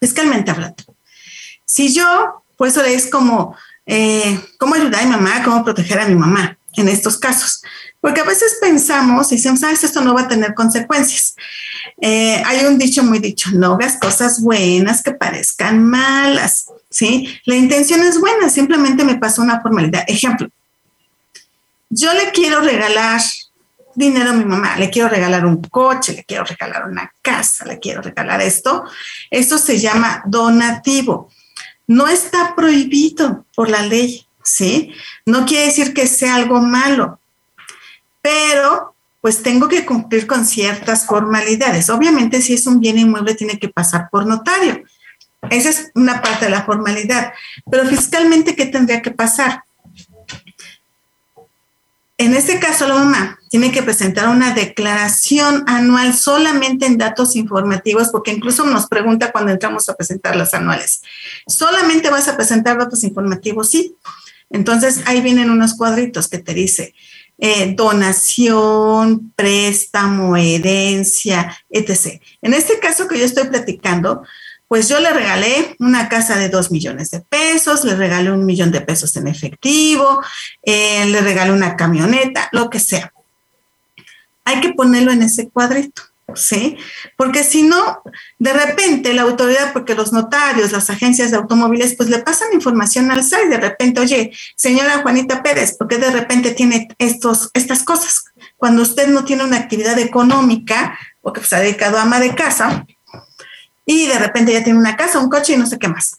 Fiscalmente 0.00 0.50
hablando. 0.50 0.82
Si 1.66 1.92
yo, 1.92 2.42
pues 2.56 2.78
es 2.78 3.10
como, 3.10 3.54
eh, 3.84 4.40
¿cómo 4.58 4.74
ayudar 4.74 5.02
a 5.02 5.04
mi 5.04 5.10
mamá? 5.10 5.42
¿Cómo 5.44 5.62
proteger 5.62 6.00
a 6.00 6.08
mi 6.08 6.14
mamá 6.14 6.56
en 6.78 6.88
estos 6.88 7.18
casos? 7.18 7.62
Porque 8.00 8.22
a 8.22 8.24
veces 8.24 8.56
pensamos 8.58 9.30
y 9.32 9.36
decimos, 9.36 9.60
¿sabes? 9.60 9.84
Esto 9.84 10.00
no 10.00 10.14
va 10.14 10.22
a 10.22 10.28
tener 10.28 10.54
consecuencias. 10.54 11.36
Eh, 12.00 12.42
hay 12.46 12.64
un 12.64 12.78
dicho 12.78 13.02
muy 13.02 13.18
dicho, 13.18 13.50
no 13.52 13.74
hagas 13.74 13.98
cosas 14.00 14.40
buenas 14.40 15.02
que 15.02 15.12
parezcan 15.12 15.84
malas, 15.84 16.68
¿sí? 16.88 17.38
La 17.44 17.56
intención 17.56 18.00
es 18.00 18.18
buena, 18.18 18.48
simplemente 18.48 19.04
me 19.04 19.18
pasó 19.18 19.42
una 19.42 19.60
formalidad. 19.60 20.04
Ejemplo, 20.06 20.48
yo 21.90 22.14
le 22.14 22.32
quiero 22.32 22.60
regalar 22.60 23.20
dinero 23.98 24.30
a 24.30 24.34
mi 24.34 24.44
mamá, 24.44 24.76
le 24.76 24.90
quiero 24.90 25.08
regalar 25.08 25.44
un 25.44 25.60
coche, 25.62 26.12
le 26.12 26.24
quiero 26.24 26.44
regalar 26.44 26.88
una 26.88 27.12
casa, 27.20 27.64
le 27.64 27.78
quiero 27.78 28.00
regalar 28.00 28.40
esto. 28.40 28.84
Esto 29.30 29.58
se 29.58 29.78
llama 29.78 30.22
donativo. 30.24 31.30
No 31.86 32.06
está 32.06 32.54
prohibido 32.54 33.44
por 33.54 33.68
la 33.68 33.82
ley, 33.82 34.26
¿sí? 34.42 34.92
No 35.26 35.44
quiere 35.46 35.66
decir 35.66 35.92
que 35.92 36.06
sea 36.06 36.36
algo 36.36 36.60
malo, 36.60 37.18
pero 38.22 38.94
pues 39.20 39.42
tengo 39.42 39.68
que 39.68 39.84
cumplir 39.84 40.26
con 40.26 40.46
ciertas 40.46 41.06
formalidades. 41.06 41.90
Obviamente, 41.90 42.40
si 42.40 42.54
es 42.54 42.66
un 42.66 42.78
bien 42.78 42.98
inmueble, 42.98 43.34
tiene 43.34 43.58
que 43.58 43.68
pasar 43.68 44.08
por 44.10 44.26
notario. 44.26 44.84
Esa 45.50 45.70
es 45.70 45.90
una 45.94 46.22
parte 46.22 46.44
de 46.44 46.50
la 46.52 46.64
formalidad. 46.64 47.32
Pero 47.70 47.84
fiscalmente, 47.86 48.54
¿qué 48.54 48.66
tendría 48.66 49.02
que 49.02 49.10
pasar? 49.10 49.64
En 52.18 52.34
este 52.34 52.58
caso, 52.58 52.88
la 52.88 52.94
mamá 52.94 53.38
tiene 53.48 53.70
que 53.70 53.82
presentar 53.82 54.28
una 54.28 54.52
declaración 54.52 55.62
anual 55.68 56.14
solamente 56.14 56.84
en 56.84 56.98
datos 56.98 57.36
informativos, 57.36 58.08
porque 58.08 58.32
incluso 58.32 58.64
nos 58.64 58.88
pregunta 58.88 59.30
cuando 59.30 59.52
entramos 59.52 59.88
a 59.88 59.94
presentar 59.94 60.34
las 60.34 60.52
anuales, 60.52 61.02
¿solamente 61.46 62.10
vas 62.10 62.26
a 62.26 62.36
presentar 62.36 62.76
datos 62.76 63.04
informativos? 63.04 63.70
Sí. 63.70 63.94
Entonces, 64.50 65.02
ahí 65.06 65.20
vienen 65.20 65.50
unos 65.50 65.74
cuadritos 65.74 66.26
que 66.26 66.38
te 66.38 66.54
dice 66.54 66.92
eh, 67.38 67.72
donación, 67.76 69.32
préstamo, 69.36 70.36
herencia, 70.36 71.56
etc. 71.70 72.20
En 72.42 72.52
este 72.52 72.80
caso 72.80 73.06
que 73.06 73.18
yo 73.18 73.24
estoy 73.24 73.44
platicando, 73.44 74.24
pues 74.68 74.86
yo 74.88 75.00
le 75.00 75.10
regalé 75.10 75.74
una 75.78 76.08
casa 76.08 76.36
de 76.36 76.50
dos 76.50 76.70
millones 76.70 77.10
de 77.10 77.20
pesos, 77.20 77.84
le 77.84 77.96
regalé 77.96 78.30
un 78.30 78.44
millón 78.44 78.70
de 78.70 78.82
pesos 78.82 79.16
en 79.16 79.26
efectivo, 79.26 80.22
eh, 80.62 81.06
le 81.06 81.22
regalé 81.22 81.52
una 81.52 81.74
camioneta, 81.74 82.50
lo 82.52 82.68
que 82.68 82.78
sea. 82.78 83.12
Hay 84.44 84.60
que 84.60 84.74
ponerlo 84.74 85.10
en 85.10 85.22
ese 85.22 85.48
cuadrito, 85.48 86.02
¿sí? 86.34 86.76
Porque 87.16 87.44
si 87.44 87.62
no, 87.62 88.02
de 88.38 88.52
repente 88.52 89.14
la 89.14 89.22
autoridad, 89.22 89.72
porque 89.72 89.94
los 89.94 90.12
notarios, 90.12 90.72
las 90.72 90.90
agencias 90.90 91.30
de 91.30 91.38
automóviles, 91.38 91.94
pues 91.96 92.10
le 92.10 92.18
pasan 92.18 92.52
información 92.52 93.10
al 93.10 93.24
SAI, 93.24 93.48
de 93.48 93.58
repente, 93.58 94.00
oye, 94.00 94.32
señora 94.54 94.98
Juanita 94.98 95.42
Pérez, 95.42 95.76
¿por 95.78 95.88
qué 95.88 95.96
de 95.96 96.10
repente 96.10 96.50
tiene 96.50 96.88
estos, 96.98 97.50
estas 97.54 97.82
cosas? 97.84 98.24
Cuando 98.58 98.82
usted 98.82 99.08
no 99.08 99.24
tiene 99.24 99.44
una 99.44 99.56
actividad 99.56 99.98
económica, 99.98 100.98
porque 101.22 101.42
se 101.42 101.56
ha 101.56 101.60
dedicado 101.60 101.96
a 101.96 102.02
ama 102.02 102.20
de 102.20 102.34
casa, 102.34 102.86
y 103.90 104.06
de 104.06 104.18
repente 104.18 104.52
ya 104.52 104.62
tiene 104.62 104.78
una 104.78 104.98
casa, 104.98 105.18
un 105.18 105.30
coche 105.30 105.54
y 105.54 105.56
no 105.56 105.66
sé 105.66 105.78
qué 105.78 105.88
más. 105.88 106.18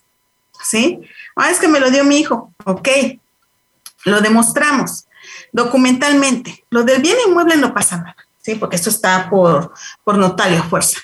¿Sí? 0.64 1.02
Ah, 1.36 1.52
es 1.52 1.60
que 1.60 1.68
me 1.68 1.80
lo 1.80 1.92
dio 1.92 2.04
mi 2.04 2.18
hijo. 2.18 2.52
Ok, 2.66 2.90
lo 4.06 4.22
demostramos 4.22 5.06
documentalmente. 5.52 6.66
Lo 6.72 6.82
del 6.82 7.00
bien 7.00 7.16
inmueble 7.28 7.58
no 7.58 7.72
pasa 7.72 7.98
nada, 7.98 8.16
¿sí? 8.42 8.56
Porque 8.56 8.76
esto 8.76 8.90
está 8.90 9.30
por, 9.30 9.72
por 10.04 10.18
notario 10.18 10.64
fuerza. 10.64 10.98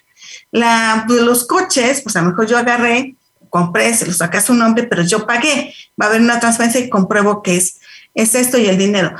Pues, 0.50 1.22
los 1.22 1.45
coches, 1.45 2.01
pues 2.01 2.15
a 2.15 2.24
lo 2.24 2.29
mejor 2.29 2.48
yo 2.48 2.57
agarré, 2.57 3.15
compré, 3.51 3.93
se 3.93 4.07
los 4.07 4.17
saqué 4.17 4.38
a 4.38 4.41
su 4.41 4.55
nombre, 4.55 4.86
pero 4.86 5.03
yo 5.03 5.27
pagué. 5.27 5.72
Va 6.01 6.07
a 6.07 6.10
haber 6.10 6.22
una 6.22 6.39
transferencia 6.39 6.81
y 6.81 6.89
compruebo 6.89 7.43
que 7.43 7.57
es, 7.57 7.79
es 8.15 8.34
esto 8.34 8.57
y 8.57 8.65
el 8.65 8.79
dinero. 8.79 9.15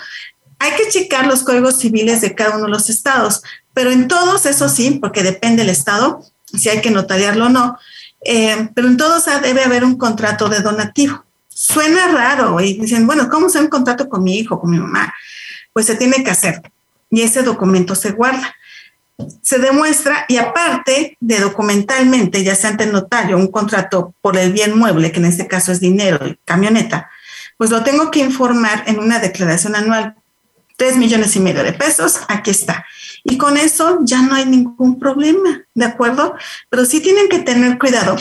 Hay 0.58 0.72
que 0.72 0.90
checar 0.90 1.28
los 1.28 1.44
códigos 1.44 1.78
civiles 1.78 2.22
de 2.22 2.34
cada 2.34 2.56
uno 2.56 2.66
de 2.66 2.72
los 2.72 2.90
estados, 2.90 3.44
pero 3.76 3.92
en 3.92 4.08
todos, 4.08 4.48
eso 4.48 4.68
sí, 4.68 4.98
porque 5.00 5.22
depende 5.22 5.62
del 5.62 5.70
estado, 5.70 6.26
si 6.58 6.70
hay 6.70 6.82
que 6.82 6.92
notariarlo 6.92 7.46
o 7.46 7.50
no, 7.50 7.78
eh, 8.24 8.70
pero 8.74 8.88
en 8.88 8.98
todos 8.98 9.26
debe 9.42 9.64
haber 9.64 9.84
un 9.84 9.98
contrato 9.98 10.50
de 10.50 10.60
donativo. 10.60 11.24
Suena 11.48 12.08
raro 12.08 12.60
y 12.60 12.74
dicen, 12.74 13.08
bueno, 13.08 13.30
¿cómo 13.30 13.48
hacer 13.48 13.62
un 13.62 13.70
contrato 13.70 14.10
con 14.10 14.24
mi 14.24 14.38
hijo, 14.38 14.60
con 14.60 14.72
mi 14.72 14.80
mamá? 14.80 15.14
Pues 15.72 15.86
se 15.86 15.96
tiene 15.96 16.24
que 16.24 16.32
hacer 16.32 16.62
y 17.10 17.22
ese 17.22 17.44
documento 17.44 17.96
se 17.96 18.12
guarda. 18.12 18.56
Se 19.42 19.60
demuestra 19.60 20.26
y 20.28 20.38
aparte 20.38 21.18
de 21.22 21.40
documentalmente, 21.40 22.44
ya 22.44 22.56
sea 22.56 22.72
ante 22.72 22.84
el 22.84 22.92
notario, 22.92 23.38
un 23.38 23.48
contrato 23.48 24.14
por 24.22 24.36
el 24.36 24.52
bien 24.52 24.78
mueble, 24.78 25.14
que 25.14 25.20
en 25.20 25.26
este 25.26 25.48
caso 25.48 25.72
es 25.72 25.80
dinero 25.80 26.28
y 26.28 26.38
camioneta, 26.44 27.10
pues 27.58 27.70
lo 27.70 27.84
tengo 27.84 28.12
que 28.12 28.20
informar 28.20 28.84
en 28.88 29.00
una 29.00 29.20
declaración 29.20 29.76
anual. 29.76 30.16
Tres 30.76 30.98
millones 30.98 31.36
y 31.36 31.40
medio 31.40 31.64
de 31.64 31.74
pesos, 31.74 32.20
aquí 32.28 32.52
está. 32.52 32.86
Y 33.24 33.38
con 33.38 33.58
eso 33.58 34.00
ya 34.02 34.22
no 34.22 34.36
hay 34.36 34.46
ningún 34.46 35.00
problema, 35.00 35.62
¿de 35.74 35.86
acuerdo? 35.86 36.36
Pero 36.70 36.86
sí 36.86 37.00
tienen 37.00 37.30
que 37.30 37.40
tener 37.40 37.80
cuidado, 37.80 38.16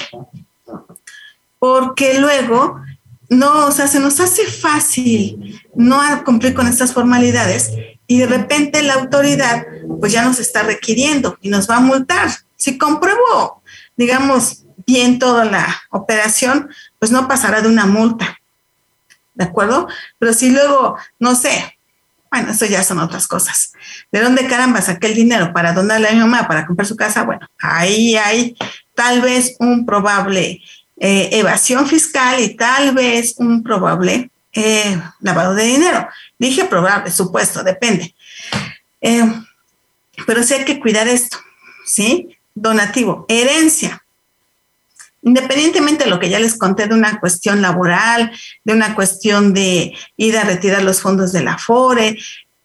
porque 1.58 2.18
luego 2.18 2.80
no, 3.28 3.66
o 3.66 3.72
sea, 3.72 3.86
se 3.86 4.00
nos 4.00 4.20
hace 4.20 4.46
fácil 4.46 5.62
no 5.74 6.00
cumplir 6.24 6.54
con 6.54 6.66
estas 6.66 6.92
formalidades 6.92 7.72
y 8.06 8.18
de 8.18 8.26
repente 8.26 8.82
la 8.82 8.94
autoridad 8.94 9.66
pues 10.00 10.12
ya 10.12 10.24
nos 10.24 10.38
está 10.38 10.62
requiriendo 10.62 11.38
y 11.40 11.48
nos 11.48 11.68
va 11.68 11.76
a 11.76 11.80
multar. 11.80 12.28
Si 12.56 12.78
compruebo, 12.78 13.62
digamos, 13.96 14.64
bien 14.86 15.18
toda 15.18 15.44
la 15.44 15.82
operación, 15.90 16.70
pues 16.98 17.10
no 17.10 17.28
pasará 17.28 17.62
de 17.62 17.68
una 17.68 17.86
multa. 17.86 18.38
¿De 19.34 19.44
acuerdo? 19.44 19.88
Pero 20.18 20.32
si 20.32 20.50
luego, 20.50 20.96
no 21.18 21.34
sé, 21.34 21.73
bueno, 22.34 22.50
eso 22.50 22.66
ya 22.66 22.82
son 22.82 22.98
otras 22.98 23.28
cosas. 23.28 23.74
¿De 24.10 24.20
dónde 24.20 24.48
caramba 24.48 24.82
saqué 24.82 25.06
el 25.06 25.14
dinero 25.14 25.52
para 25.52 25.72
donarle 25.72 26.08
a 26.08 26.12
mi 26.14 26.18
mamá 26.18 26.48
para 26.48 26.66
comprar 26.66 26.84
su 26.84 26.96
casa? 26.96 27.22
Bueno, 27.22 27.48
ahí 27.60 28.16
hay 28.16 28.56
tal 28.96 29.20
vez 29.20 29.54
un 29.60 29.86
probable 29.86 30.60
eh, 30.98 31.28
evasión 31.30 31.86
fiscal 31.86 32.40
y 32.40 32.56
tal 32.56 32.92
vez 32.92 33.36
un 33.36 33.62
probable 33.62 34.32
eh, 34.52 35.00
lavado 35.20 35.54
de 35.54 35.62
dinero. 35.62 36.08
Dije 36.36 36.64
probable, 36.64 37.12
supuesto, 37.12 37.62
depende. 37.62 38.16
Eh, 39.00 39.32
pero 40.26 40.42
sí 40.42 40.54
hay 40.54 40.64
que 40.64 40.80
cuidar 40.80 41.06
esto, 41.06 41.38
¿sí? 41.86 42.36
Donativo, 42.52 43.26
herencia. 43.28 44.03
Independientemente 45.24 46.04
de 46.04 46.10
lo 46.10 46.20
que 46.20 46.28
ya 46.28 46.38
les 46.38 46.56
conté 46.56 46.86
de 46.86 46.94
una 46.94 47.18
cuestión 47.18 47.62
laboral, 47.62 48.30
de 48.62 48.72
una 48.72 48.94
cuestión 48.94 49.54
de 49.54 49.94
ir 50.16 50.36
a 50.36 50.44
retirar 50.44 50.82
los 50.82 51.00
fondos 51.00 51.32
de 51.32 51.42
la 51.42 51.58
FORE, 51.58 52.18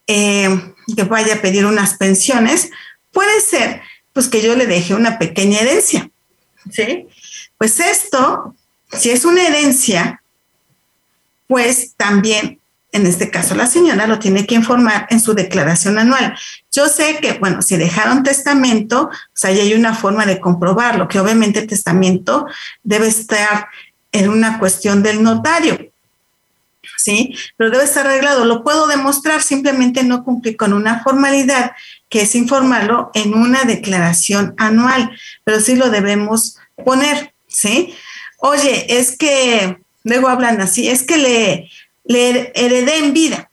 eh, 0.08 0.74
que 0.96 1.04
vaya 1.04 1.36
a 1.36 1.42
pedir 1.42 1.66
unas 1.66 1.96
pensiones, 1.96 2.70
puede 3.12 3.40
ser 3.42 3.82
pues 4.12 4.28
que 4.28 4.42
yo 4.42 4.56
le 4.56 4.66
deje 4.66 4.94
una 4.94 5.18
pequeña 5.18 5.60
herencia, 5.60 6.10
¿sí? 6.72 7.08
Pues 7.58 7.80
esto, 7.80 8.56
si 8.92 9.12
es 9.12 9.24
una 9.24 9.48
herencia, 9.48 10.22
pues 11.48 11.94
también 11.96 12.59
en 12.92 13.06
este 13.06 13.30
caso 13.30 13.56
la 13.56 13.68
señora 13.68 14.08
lo 14.08 14.20
tiene 14.20 14.46
que 14.46 14.56
informar 14.56 15.08
en 15.10 15.20
su 15.20 15.34
declaración 15.34 16.00
anual. 16.00 16.36
Yo 16.72 16.88
sé 16.88 17.18
que, 17.22 17.34
bueno, 17.34 17.62
si 17.62 17.78
dejaron 17.78 18.24
testamento, 18.24 19.10
pues 19.34 19.46
ahí 19.46 19.60
hay 19.60 19.74
una 19.74 19.94
forma 19.94 20.26
de 20.26 20.40
comprobarlo, 20.40 21.08
que 21.08 21.20
obviamente 21.20 21.60
el 21.60 21.68
testamento 21.68 22.48
debe 22.84 23.08
estar 23.08 23.68
en 24.12 24.30
una 24.30 24.58
cuestión 24.58 25.04
del 25.04 25.22
notario, 25.22 25.92
¿sí? 26.98 27.36
Pero 27.58 27.70
debe 27.70 27.84
estar 27.84 28.08
arreglado. 28.08 28.46
Lo 28.46 28.64
puedo 28.64 28.88
demostrar, 28.88 29.42
simplemente 29.42 30.04
no 30.04 30.24
cumplir 30.24 30.58
con 30.58 30.74
una 30.74 31.04
formalidad, 31.04 31.74
que 32.10 32.24
es 32.24 32.34
informarlo 32.34 33.12
en 33.14 33.36
una 33.36 33.66
declaración 33.66 34.56
anual, 34.58 35.12
pero 35.44 35.60
sí 35.60 35.76
lo 35.76 35.92
debemos 35.92 36.58
poner, 36.84 37.34
¿sí? 37.48 37.94
Oye, 38.38 38.98
es 38.98 39.16
que, 39.16 39.78
luego 40.04 40.28
hablan 40.28 40.60
así, 40.62 40.90
es 40.90 41.04
que 41.04 41.18
le 41.18 41.70
le 42.10 42.52
heredé 42.56 42.98
en 42.98 43.14
vida, 43.14 43.50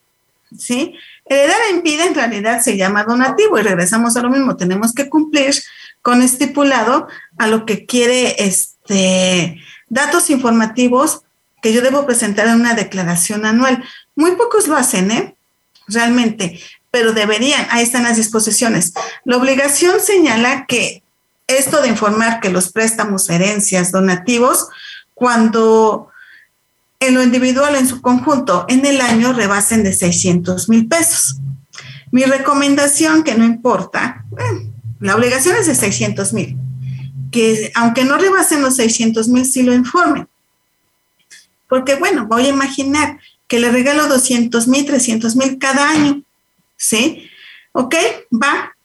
¿sí? 0.57 0.95
Heredar 1.25 1.57
en 1.69 1.83
vida 1.83 2.05
en 2.05 2.15
realidad 2.15 2.59
se 2.61 2.75
llama 2.75 3.03
donativo 3.03 3.59
y 3.59 3.61
regresamos 3.61 4.17
a 4.17 4.21
lo 4.21 4.29
mismo, 4.29 4.57
tenemos 4.57 4.93
que 4.93 5.09
cumplir 5.09 5.53
con 6.01 6.23
estipulado 6.23 7.07
a 7.37 7.47
lo 7.47 7.65
que 7.65 7.85
quiere 7.85 8.35
este 8.43 9.61
datos 9.89 10.29
informativos 10.31 11.21
que 11.61 11.71
yo 11.71 11.81
debo 11.81 12.05
presentar 12.05 12.47
en 12.47 12.55
una 12.55 12.73
declaración 12.73 13.45
anual. 13.45 13.83
Muy 14.15 14.31
pocos 14.35 14.67
lo 14.67 14.75
hacen, 14.75 15.11
¿eh? 15.11 15.35
Realmente, 15.87 16.59
pero 16.89 17.13
deberían, 17.13 17.67
ahí 17.69 17.83
están 17.83 18.03
las 18.03 18.17
disposiciones. 18.17 18.93
La 19.23 19.37
obligación 19.37 19.99
señala 19.99 20.65
que 20.65 21.03
esto 21.45 21.81
de 21.81 21.89
informar 21.89 22.39
que 22.39 22.49
los 22.49 22.71
préstamos, 22.71 23.29
herencias, 23.29 23.91
donativos, 23.91 24.67
cuando 25.13 26.09
en 26.99 27.13
lo 27.13 27.23
individual, 27.23 27.75
en 27.75 27.87
su 27.87 28.01
conjunto, 28.01 28.65
en 28.67 28.85
el 28.85 29.01
año 29.01 29.33
rebasen 29.33 29.83
de 29.83 29.93
600 29.93 30.69
mil 30.69 30.87
pesos. 30.87 31.37
Mi 32.11 32.23
recomendación, 32.23 33.23
que 33.23 33.35
no 33.35 33.45
importa, 33.45 34.25
la 34.99 35.15
obligación 35.15 35.55
es 35.57 35.67
de 35.67 35.75
600 35.75 36.33
mil, 36.33 36.57
que 37.31 37.71
aunque 37.75 38.03
no 38.03 38.17
rebasen 38.17 38.61
los 38.61 38.75
600 38.77 39.27
mil, 39.27 39.45
sí 39.45 39.63
lo 39.63 39.73
informen. 39.73 40.27
Porque 41.67 41.95
bueno, 41.95 42.25
voy 42.27 42.45
a 42.45 42.49
imaginar 42.49 43.19
que 43.47 43.59
le 43.59 43.71
regalo 43.71 44.07
200 44.07 44.67
mil, 44.67 44.85
300 44.85 45.35
mil 45.35 45.57
cada 45.59 45.89
año, 45.89 46.23
¿sí? 46.77 47.29
Ok, 47.73 47.95
va, 48.31 48.75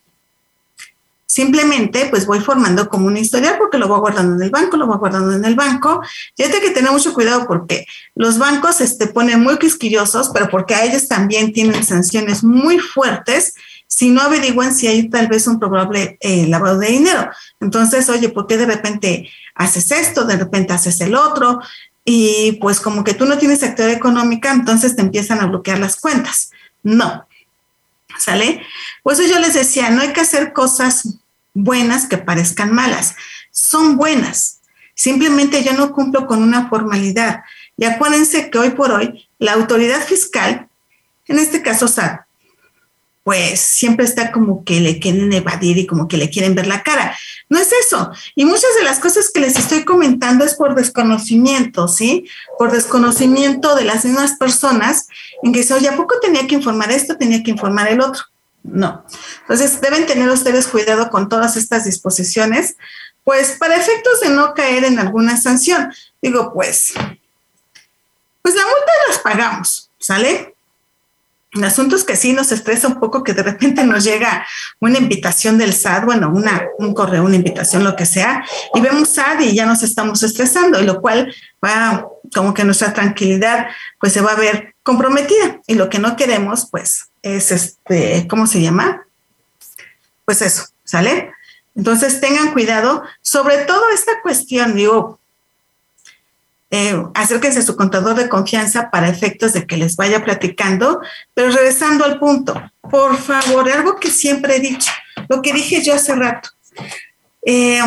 Simplemente, 1.33 2.09
pues 2.11 2.27
voy 2.27 2.41
formando 2.41 2.91
como 2.91 3.07
una 3.07 3.19
historia 3.19 3.57
porque 3.57 3.79
lo 3.79 3.89
voy 3.89 4.01
guardando 4.01 4.37
en 4.37 4.43
el 4.43 4.51
banco, 4.51 4.77
lo 4.77 4.87
voy 4.87 4.99
guardando 4.99 5.33
en 5.33 5.43
el 5.47 5.55
banco. 5.55 6.03
Y 6.37 6.43
hay 6.43 6.51
que 6.51 6.73
tener 6.73 6.93
mucho 6.93 7.15
cuidado 7.15 7.47
porque 7.47 7.87
los 8.15 8.37
bancos 8.37 8.77
se 8.77 8.85
este, 8.85 9.07
ponen 9.07 9.43
muy 9.43 9.59
quisquillosos, 9.59 10.29
pero 10.35 10.51
porque 10.51 10.75
a 10.75 10.85
ellos 10.85 11.09
también 11.09 11.55
tienen 11.55 11.85
sanciones 11.85 12.45
muy 12.45 12.79
fuertes 12.79 13.55
si 13.87 14.11
no 14.11 14.21
averiguan 14.21 14.75
si 14.75 14.89
hay 14.89 15.09
tal 15.09 15.27
vez 15.29 15.47
un 15.47 15.59
probable 15.59 16.19
eh, 16.21 16.47
lavado 16.49 16.79
de 16.79 16.89
dinero. 16.89 17.31
Entonces, 17.61 18.11
oye, 18.11 18.29
¿por 18.29 18.47
qué 18.47 18.59
de 18.59 18.67
repente 18.67 19.31
haces 19.55 19.91
esto? 19.91 20.25
De 20.27 20.37
repente 20.37 20.75
haces 20.75 21.01
el 21.01 21.15
otro. 21.15 21.61
y 22.05 22.59
pues 22.61 22.79
como 22.79 23.05
que 23.05 23.15
tú 23.15 23.25
no 23.25 23.39
tienes 23.39 23.63
actividad 23.63 23.95
económica, 23.95 24.53
entonces 24.53 24.97
te 24.97 25.01
empiezan 25.01 25.41
a 25.41 25.47
bloquear 25.47 25.79
las 25.79 25.97
cuentas. 25.97 26.51
No, 26.83 27.27
¿sale? 28.19 28.61
Por 29.03 29.15
eso 29.15 29.23
yo 29.23 29.39
les 29.39 29.55
decía, 29.55 29.89
no 29.89 30.03
hay 30.03 30.13
que 30.13 30.21
hacer 30.21 30.53
cosas 30.53 31.22
buenas 31.55 32.07
que 32.07 32.19
parezcan 32.19 32.73
malas, 32.73 33.15
son 33.51 33.97
buenas. 33.97 34.61
Simplemente 34.95 35.63
yo 35.65 35.73
no 35.73 35.93
cumplo 35.93 36.27
con 36.27 36.43
una 36.43 36.69
formalidad. 36.69 37.43
Y 37.77 37.85
acuérdense 37.85 38.51
que 38.51 38.59
hoy 38.59 38.71
por 38.71 38.93
hoy 38.93 39.29
la 39.39 39.53
autoridad 39.55 40.01
fiscal, 40.01 40.69
en 41.27 41.39
este 41.39 41.63
caso 41.63 41.89
SAT, 41.89 42.23
pues 43.25 43.61
siempre 43.61 44.05
está 44.05 44.33
como 44.33 44.65
que 44.65 44.81
le 44.81 44.99
quieren 44.99 45.33
evadir 45.33 45.79
y 45.79 45.87
como 45.87 46.09
que 46.09 46.17
le 46.17 46.29
quieren 46.29 46.55
ver 46.55 46.67
la 46.67 46.83
cara. 46.83 47.17
No 47.49 47.59
es 47.59 47.71
eso. 47.73 48.11
Y 48.35 48.45
muchas 48.45 48.75
de 48.77 48.85
las 48.85 48.99
cosas 48.99 49.31
que 49.33 49.41
les 49.41 49.57
estoy 49.57 49.85
comentando 49.85 50.45
es 50.45 50.55
por 50.55 50.75
desconocimiento, 50.75 51.87
¿sí? 51.87 52.27
Por 52.59 52.73
desconocimiento 52.73 53.77
de 53.77 53.85
las 53.85 54.05
mismas 54.05 54.33
personas 54.39 55.07
en 55.43 55.53
que, 55.53 55.65
oye, 55.73 55.89
¿a 55.89 55.97
poco 55.97 56.19
tenía 56.21 56.47
que 56.47 56.57
informar 56.57 56.91
esto, 56.91 57.17
tenía 57.17 57.43
que 57.43 57.53
informar 57.53 57.89
el 57.89 58.01
otro? 58.01 58.25
No. 58.63 59.05
Entonces, 59.43 59.81
deben 59.81 60.07
tener 60.07 60.29
ustedes 60.29 60.67
cuidado 60.69 61.11
con 61.11 61.29
todas 61.29 61.57
estas 61.57 61.85
disposiciones, 61.85 62.77
pues 63.25 63.53
para 63.59 63.77
efectos 63.77 64.21
de 64.21 64.31
no 64.31 64.55
caer 64.55 64.85
en 64.85 64.99
alguna 64.99 65.37
sanción. 65.37 65.93
Digo, 66.21 66.53
pues, 66.53 66.93
pues 68.43 68.55
la 68.55 68.63
multa 68.63 68.93
las 69.09 69.19
pagamos, 69.19 69.91
¿sale? 69.99 70.55
El 71.53 71.65
asunto 71.65 71.97
es 71.97 72.05
que 72.05 72.17
sí 72.17 72.33
nos 72.33 72.51
estresa 72.51 72.89
un 72.89 72.99
poco 72.99 73.23
que 73.23 73.35
de 73.35 73.43
repente 73.43 73.85
nos 73.85 74.05
llega 74.05 74.47
una 74.81 74.97
invitación 74.97 75.59
del 75.59 75.75
SAT, 75.75 76.07
bueno, 76.07 76.31
una, 76.35 76.63
un 76.79 76.95
correo, 76.95 77.25
una 77.25 77.37
invitación, 77.37 77.85
lo 77.85 77.95
que 77.95 78.07
sea, 78.07 78.43
y 78.75 78.81
vemos 78.81 79.11
SAT 79.11 79.43
y 79.43 79.55
ya 79.55 79.67
nos 79.67 79.83
estamos 79.83 80.23
estresando, 80.23 80.81
y 80.81 80.87
lo 80.87 81.03
cual 81.03 81.35
va 81.63 82.07
como 82.35 82.55
que 82.55 82.65
nuestra 82.65 82.95
tranquilidad 82.95 83.67
pues 84.01 84.15
se 84.15 84.23
va 84.23 84.33
a 84.33 84.37
ver 84.37 84.75
comprometida. 84.83 85.61
Y 85.67 85.75
lo 85.75 85.91
que 85.91 85.99
no 85.99 86.17
queremos 86.17 86.69
pues 86.71 87.12
es 87.23 87.53
este, 87.53 88.27
¿cómo 88.29 88.47
se 88.47 88.61
llama? 88.61 89.07
Pues 90.25 90.43
eso, 90.43 90.65
¿sale? 90.85 91.33
Entonces 91.75 92.21
tengan 92.21 92.53
cuidado, 92.53 93.03
sobre 93.23 93.59
todo 93.65 93.91
esta 93.91 94.21
cuestión, 94.23 94.75
digo, 94.75 95.19
eh, 96.71 97.03
acérquense 97.15 97.61
a 97.61 97.63
su 97.63 97.77
contador 97.77 98.17
de 98.17 98.29
confianza 98.29 98.91
para 98.91 99.09
efectos 99.09 99.53
de 99.53 99.67
que 99.67 99.77
les 99.77 99.97
vaya 99.97 100.25
platicando, 100.25 101.01
pero 101.35 101.51
regresando 101.51 102.05
al 102.05 102.19
punto, 102.19 102.61
por 102.91 103.17
favor, 103.17 103.71
algo 103.71 103.97
que 103.97 104.11
siempre 104.11 104.57
he 104.57 104.61
dicho, 104.61 104.91
lo 105.29 105.43
que 105.43 105.53
dije 105.53 105.83
yo 105.83 105.95
hace 105.95 106.15
rato. 106.15 106.51
Eh, 107.45 107.81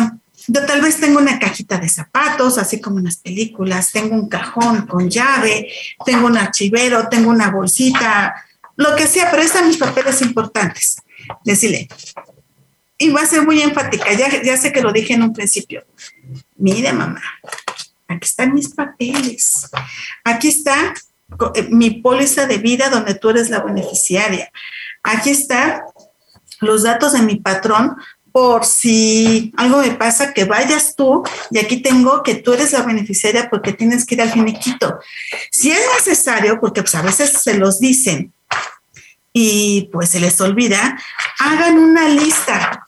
yo 0.48 0.64
tal 0.64 0.80
vez 0.80 1.00
tengo 1.00 1.18
una 1.18 1.38
cajita 1.40 1.78
de 1.78 1.88
zapatos, 1.88 2.58
así 2.58 2.80
como 2.80 2.98
en 2.98 3.06
las 3.06 3.16
películas, 3.16 3.90
tengo 3.90 4.14
un 4.14 4.28
cajón 4.28 4.86
con 4.86 5.10
llave, 5.10 5.68
tengo 6.04 6.26
un 6.26 6.36
archivero, 6.36 7.08
tengo 7.08 7.30
una 7.30 7.50
bolsita, 7.50 8.45
lo 8.76 8.94
que 8.94 9.06
sea, 9.06 9.30
pero 9.30 9.42
están 9.42 9.66
mis 9.66 9.78
papeles 9.78 10.22
importantes. 10.22 10.96
Decirle, 11.44 11.88
y 12.98 13.10
va 13.10 13.22
a 13.22 13.26
ser 13.26 13.42
muy 13.42 13.60
enfática, 13.60 14.12
ya, 14.12 14.42
ya 14.42 14.56
sé 14.56 14.72
que 14.72 14.80
lo 14.80 14.92
dije 14.92 15.14
en 15.14 15.22
un 15.22 15.32
principio. 15.32 15.84
Mire, 16.56 16.92
mamá, 16.92 17.22
aquí 18.08 18.26
están 18.26 18.54
mis 18.54 18.68
papeles, 18.68 19.68
aquí 20.24 20.48
está 20.48 20.94
eh, 21.54 21.68
mi 21.70 21.90
póliza 21.90 22.46
de 22.46 22.58
vida 22.58 22.88
donde 22.88 23.14
tú 23.14 23.30
eres 23.30 23.50
la 23.50 23.60
beneficiaria, 23.60 24.50
aquí 25.02 25.30
están 25.30 25.82
los 26.60 26.84
datos 26.84 27.12
de 27.12 27.22
mi 27.22 27.36
patrón 27.36 27.96
por 28.32 28.66
si 28.66 29.52
algo 29.56 29.78
me 29.78 29.92
pasa, 29.92 30.34
que 30.34 30.44
vayas 30.44 30.94
tú 30.94 31.22
y 31.50 31.58
aquí 31.58 31.78
tengo 31.78 32.22
que 32.22 32.34
tú 32.34 32.52
eres 32.52 32.72
la 32.72 32.82
beneficiaria 32.82 33.48
porque 33.48 33.72
tienes 33.72 34.04
que 34.04 34.14
ir 34.14 34.22
al 34.22 34.30
finiquito. 34.30 34.98
Si 35.50 35.70
es 35.70 35.80
necesario, 35.96 36.60
porque 36.60 36.82
pues 36.82 36.94
a 36.94 37.02
veces 37.02 37.30
se 37.30 37.54
los 37.54 37.80
dicen 37.80 38.34
y 39.38 39.90
pues 39.92 40.08
se 40.08 40.18
les 40.18 40.40
olvida, 40.40 40.98
hagan 41.40 41.76
una 41.76 42.08
lista. 42.08 42.86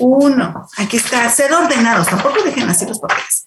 Uno, 0.00 0.68
aquí 0.76 0.96
está, 0.96 1.30
ser 1.30 1.52
ordenados, 1.52 2.08
tampoco 2.08 2.42
dejen 2.42 2.68
así 2.68 2.84
los 2.84 2.98
papeles 2.98 3.46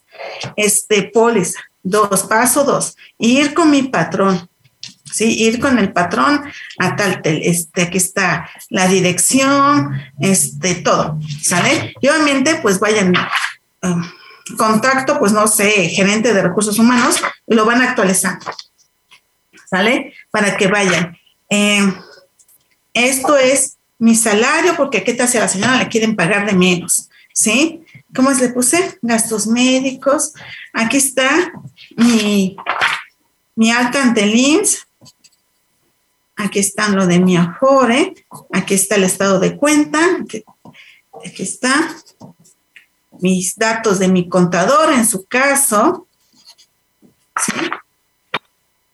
este, 0.55 1.03
póliza. 1.03 1.59
Dos, 1.83 2.23
paso 2.23 2.63
dos, 2.63 2.95
ir 3.17 3.53
con 3.53 3.69
mi 3.69 3.83
patrón. 3.83 4.49
Sí, 5.11 5.43
ir 5.43 5.59
con 5.59 5.77
el 5.79 5.91
patrón 5.91 6.43
a 6.79 6.95
tal, 6.95 7.21
este, 7.23 7.83
aquí 7.83 7.97
está 7.97 8.49
la 8.69 8.87
dirección, 8.87 9.99
este, 10.19 10.75
todo, 10.75 11.17
¿sale? 11.41 11.93
Y 12.01 12.07
obviamente, 12.07 12.55
pues 12.61 12.79
vayan, 12.79 13.13
um, 13.83 14.03
contacto, 14.57 15.17
pues 15.17 15.31
no 15.31 15.47
sé, 15.47 15.89
gerente 15.89 16.33
de 16.33 16.41
recursos 16.41 16.77
humanos, 16.77 17.21
y 17.47 17.55
lo 17.55 17.65
van 17.65 17.81
actualizando, 17.81 18.45
¿sale? 19.69 20.13
Para 20.29 20.55
que 20.55 20.67
vayan. 20.67 21.17
Eh, 21.49 21.93
esto 23.05 23.37
es 23.37 23.77
mi 23.99 24.15
salario, 24.15 24.75
porque 24.75 25.03
qué 25.03 25.13
tal 25.13 25.27
si 25.27 25.37
a 25.37 25.41
la 25.41 25.47
señora 25.47 25.77
le 25.77 25.89
quieren 25.89 26.15
pagar 26.15 26.45
de 26.45 26.53
menos, 26.53 27.09
¿sí? 27.33 27.83
¿cómo 28.15 28.31
le 28.31 28.49
puse? 28.49 28.97
Gastos 29.01 29.47
médicos. 29.47 30.33
Aquí 30.73 30.97
está 30.97 31.51
mi, 31.95 32.57
mi 33.55 33.71
ante 33.71 34.63
Aquí 36.35 36.59
está 36.59 36.89
lo 36.89 37.07
de 37.07 37.19
mi 37.19 37.37
Afore. 37.37 38.13
Aquí 38.51 38.73
está 38.73 38.95
el 38.95 39.03
estado 39.03 39.39
de 39.39 39.57
cuenta. 39.57 39.99
Aquí, 40.21 41.43
está 41.43 41.95
mis 43.19 43.55
datos 43.55 43.99
de 43.99 44.07
mi 44.07 44.29
contador 44.29 44.93
en 44.93 45.07
su 45.07 45.25
caso. 45.25 46.07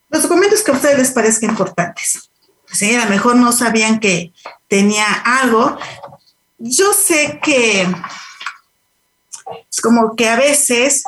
Los 0.09 0.21
documentos 0.23 0.61
que 0.61 0.71
a 0.71 0.75
ustedes 0.75 0.97
les 0.97 1.11
parezcan 1.11 1.49
importantes. 1.49 2.29
¿Sí? 2.73 2.93
A 2.95 3.05
lo 3.05 3.09
mejor 3.09 3.35
no 3.35 3.51
sabían 3.51 3.99
que 3.99 4.33
tenía 4.67 5.05
algo. 5.13 5.77
Yo 6.57 6.91
sé 6.93 7.39
que 7.41 7.87
es 9.71 9.81
como 9.81 10.15
que 10.15 10.27
a 10.27 10.35
veces, 10.35 11.03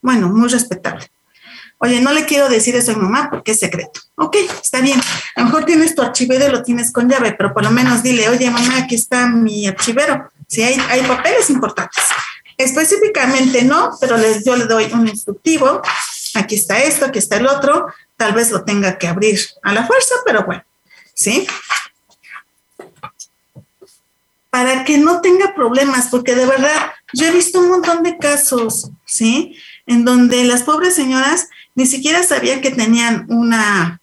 bueno, 0.00 0.28
muy 0.28 0.48
respetable. 0.48 1.10
Oye, 1.80 2.00
no 2.00 2.12
le 2.12 2.26
quiero 2.26 2.48
decir 2.48 2.74
eso 2.74 2.92
a 2.92 2.94
mi 2.96 3.02
mamá 3.02 3.28
porque 3.30 3.52
es 3.52 3.60
secreto. 3.60 4.00
Ok, 4.16 4.36
está 4.62 4.80
bien. 4.80 5.00
A 5.36 5.40
lo 5.40 5.46
mejor 5.46 5.64
tienes 5.64 5.94
tu 5.94 6.02
archivero 6.02 6.48
y 6.48 6.50
lo 6.50 6.62
tienes 6.64 6.90
con 6.92 7.08
llave, 7.08 7.32
pero 7.32 7.54
por 7.54 7.62
lo 7.62 7.70
menos 7.70 8.02
dile, 8.02 8.28
oye, 8.28 8.50
mamá, 8.50 8.78
aquí 8.78 8.96
está 8.96 9.28
mi 9.28 9.66
archivero. 9.66 10.28
Si 10.48 10.62
hay, 10.62 10.76
hay 10.88 11.02
papeles 11.02 11.50
importantes. 11.50 12.04
Específicamente 12.56 13.62
no, 13.62 13.96
pero 14.00 14.16
les, 14.16 14.44
yo 14.44 14.56
le 14.56 14.64
doy 14.64 14.90
un 14.92 15.06
instructivo. 15.06 15.80
Aquí 16.34 16.56
está 16.56 16.82
esto, 16.82 17.04
aquí 17.04 17.20
está 17.20 17.36
el 17.36 17.46
otro. 17.46 17.86
Tal 18.16 18.32
vez 18.32 18.50
lo 18.50 18.64
tenga 18.64 18.98
que 18.98 19.06
abrir 19.06 19.38
a 19.62 19.72
la 19.72 19.86
fuerza, 19.86 20.16
pero 20.26 20.44
bueno, 20.44 20.64
¿sí? 21.18 21.48
Para 24.50 24.84
que 24.84 24.98
no 24.98 25.20
tenga 25.20 25.52
problemas, 25.52 26.06
porque 26.06 26.36
de 26.36 26.46
verdad 26.46 26.92
yo 27.12 27.26
he 27.26 27.32
visto 27.32 27.58
un 27.58 27.70
montón 27.70 28.04
de 28.04 28.18
casos, 28.18 28.90
¿sí? 29.04 29.56
En 29.86 30.04
donde 30.04 30.44
las 30.44 30.62
pobres 30.62 30.94
señoras 30.94 31.48
ni 31.74 31.86
siquiera 31.86 32.22
sabían 32.22 32.60
que 32.60 32.70
tenían 32.70 33.26
una, 33.30 34.00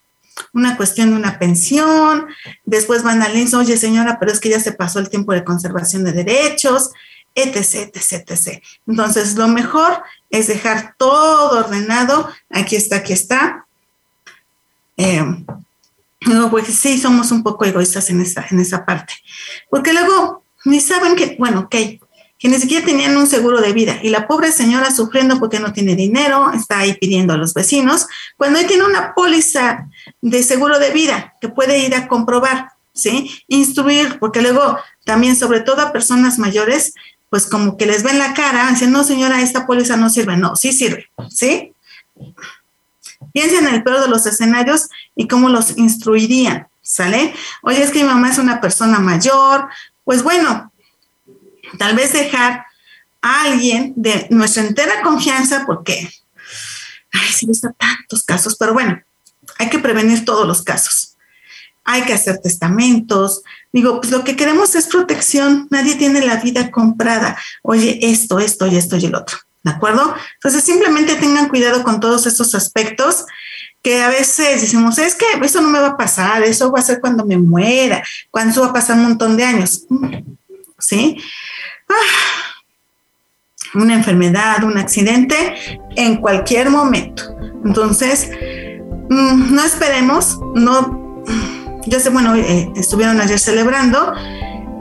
una 0.51 0.75
cuestión 0.75 1.11
de 1.11 1.15
una 1.15 1.39
pensión, 1.39 2.27
después 2.65 3.01
van 3.01 3.21
al 3.21 3.35
INSS, 3.37 3.53
oye 3.53 3.77
señora, 3.77 4.19
pero 4.19 4.33
es 4.33 4.41
que 4.41 4.49
ya 4.49 4.59
se 4.59 4.73
pasó 4.73 4.99
el 4.99 5.09
tiempo 5.09 5.31
de 5.31 5.45
conservación 5.45 6.03
de 6.03 6.11
derechos, 6.11 6.91
etc., 7.33 7.95
etc., 7.95 8.29
etc. 8.29 8.63
Entonces, 8.87 9.35
lo 9.35 9.47
mejor 9.47 10.03
es 10.29 10.47
dejar 10.47 10.95
todo 10.97 11.59
ordenado, 11.59 12.29
aquí 12.49 12.75
está, 12.75 12.97
aquí 12.97 13.13
está. 13.13 13.65
Eh, 14.97 15.23
pues 16.49 16.67
sí, 16.67 16.97
somos 16.97 17.31
un 17.31 17.43
poco 17.43 17.65
egoístas 17.65 18.09
en 18.09 18.21
esa, 18.21 18.45
en 18.49 18.59
esa 18.59 18.85
parte, 18.85 19.13
porque 19.69 19.93
luego 19.93 20.43
ni 20.65 20.79
saben 20.79 21.15
que, 21.15 21.35
bueno, 21.37 21.61
ok, 21.61 21.75
que 22.37 22.49
ni 22.49 22.57
siquiera 22.59 22.85
tenían 22.85 23.15
un 23.15 23.27
seguro 23.27 23.61
de 23.61 23.73
vida 23.73 23.99
y 24.03 24.09
la 24.09 24.27
pobre 24.27 24.51
señora 24.51 24.91
sufriendo 24.91 25.39
porque 25.39 25.59
no 25.59 25.71
tiene 25.71 25.95
dinero, 25.95 26.51
está 26.51 26.79
ahí 26.79 26.93
pidiendo 26.93 27.33
a 27.33 27.37
los 27.37 27.53
vecinos, 27.53 28.07
cuando 28.37 28.59
ahí 28.59 28.65
tiene 28.65 28.83
una 28.83 29.13
póliza 29.13 29.87
de 30.21 30.43
seguro 30.43 30.79
de 30.79 30.91
vida 30.91 31.35
que 31.39 31.49
puede 31.49 31.79
ir 31.79 31.95
a 31.95 32.07
comprobar, 32.07 32.69
¿sí? 32.93 33.31
Instruir, 33.47 34.19
porque 34.19 34.41
luego 34.41 34.77
también, 35.05 35.35
sobre 35.35 35.61
todo 35.61 35.81
a 35.81 35.93
personas 35.93 36.37
mayores, 36.37 36.93
pues 37.29 37.47
como 37.47 37.77
que 37.77 37.85
les 37.85 38.03
ven 38.03 38.19
la 38.19 38.33
cara, 38.33 38.69
dicen, 38.69 38.91
no 38.91 39.03
señora, 39.03 39.41
esta 39.41 39.65
póliza 39.65 39.97
no 39.97 40.09
sirve, 40.09 40.37
no, 40.37 40.55
sí 40.55 40.73
sirve, 40.73 41.09
¿sí? 41.29 41.73
Piensen 43.35 43.67
en 43.67 43.75
el 43.75 43.83
peor 43.83 43.99
de 43.99 44.07
los 44.07 44.25
escenarios 44.25 44.87
y 45.13 45.27
cómo 45.27 45.49
los 45.49 45.77
instruirían, 45.77 46.69
¿sale? 46.81 47.33
Oye, 47.63 47.83
es 47.83 47.91
que 47.91 47.99
mi 47.99 48.05
mamá 48.05 48.29
es 48.29 48.37
una 48.37 48.61
persona 48.61 48.99
mayor, 48.99 49.67
pues 50.05 50.23
bueno, 50.23 50.71
tal 51.77 51.97
vez 51.97 52.13
dejar 52.13 52.65
a 53.21 53.41
alguien 53.41 53.91
de 53.97 54.27
nuestra 54.29 54.63
entera 54.63 55.01
confianza, 55.01 55.65
porque, 55.65 56.09
ay, 57.11 57.27
se 57.33 57.45
visto 57.45 57.67
tantos 57.77 58.23
casos, 58.23 58.55
pero 58.55 58.71
bueno, 58.71 59.01
hay 59.59 59.69
que 59.69 59.79
prevenir 59.79 60.23
todos 60.23 60.47
los 60.47 60.61
casos. 60.63 61.17
Hay 61.83 62.03
que 62.03 62.13
hacer 62.13 62.37
testamentos. 62.37 63.41
Digo, 63.73 63.99
pues 63.99 64.11
lo 64.11 64.23
que 64.23 64.37
queremos 64.37 64.75
es 64.75 64.87
protección. 64.87 65.67
Nadie 65.71 65.95
tiene 65.95 66.25
la 66.25 66.37
vida 66.37 66.71
comprada. 66.71 67.37
Oye, 67.63 67.99
esto, 68.01 68.39
esto 68.39 68.65
y 68.65 68.77
esto 68.77 68.95
y 68.95 69.05
el 69.07 69.15
otro. 69.15 69.37
¿De 69.65 69.71
acuerdo? 69.71 70.13
Entonces 70.35 70.63
simplemente 70.63 71.15
tengan 71.15 71.49
cuidado 71.49 71.81
con 71.83 71.99
todos 71.99 72.27
estos 72.27 72.53
aspectos 72.53 73.25
que 73.81 74.03
a 74.03 74.09
veces 74.09 74.61
decimos, 74.61 74.99
es 74.99 75.15
que 75.15 75.25
eso 75.43 75.59
no 75.59 75.69
me 75.69 75.79
va 75.79 75.87
a 75.87 75.97
pasar, 75.97 76.43
eso 76.43 76.71
va 76.71 76.79
a 76.79 76.83
ser 76.83 77.01
cuando 77.01 77.25
me 77.25 77.37
muera, 77.37 78.03
cuando 78.29 78.51
eso 78.51 78.61
va 78.61 78.67
a 78.67 78.73
pasar 78.73 78.97
un 78.97 79.03
montón 79.03 79.35
de 79.35 79.43
años, 79.43 79.85
¿sí? 80.77 81.17
Ah, 81.89 82.53
una 83.73 83.95
enfermedad, 83.95 84.63
un 84.63 84.77
accidente, 84.77 85.35
en 85.95 86.17
cualquier 86.17 86.69
momento. 86.69 87.35
Entonces, 87.63 88.29
mm, 89.09 89.53
no 89.53 89.63
esperemos, 89.63 90.39
no, 90.53 91.23
yo 91.87 91.99
sé, 91.99 92.11
bueno, 92.11 92.35
eh, 92.35 92.71
estuvieron 92.75 93.19
ayer 93.19 93.39
celebrando 93.39 94.13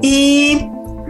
y 0.03 0.69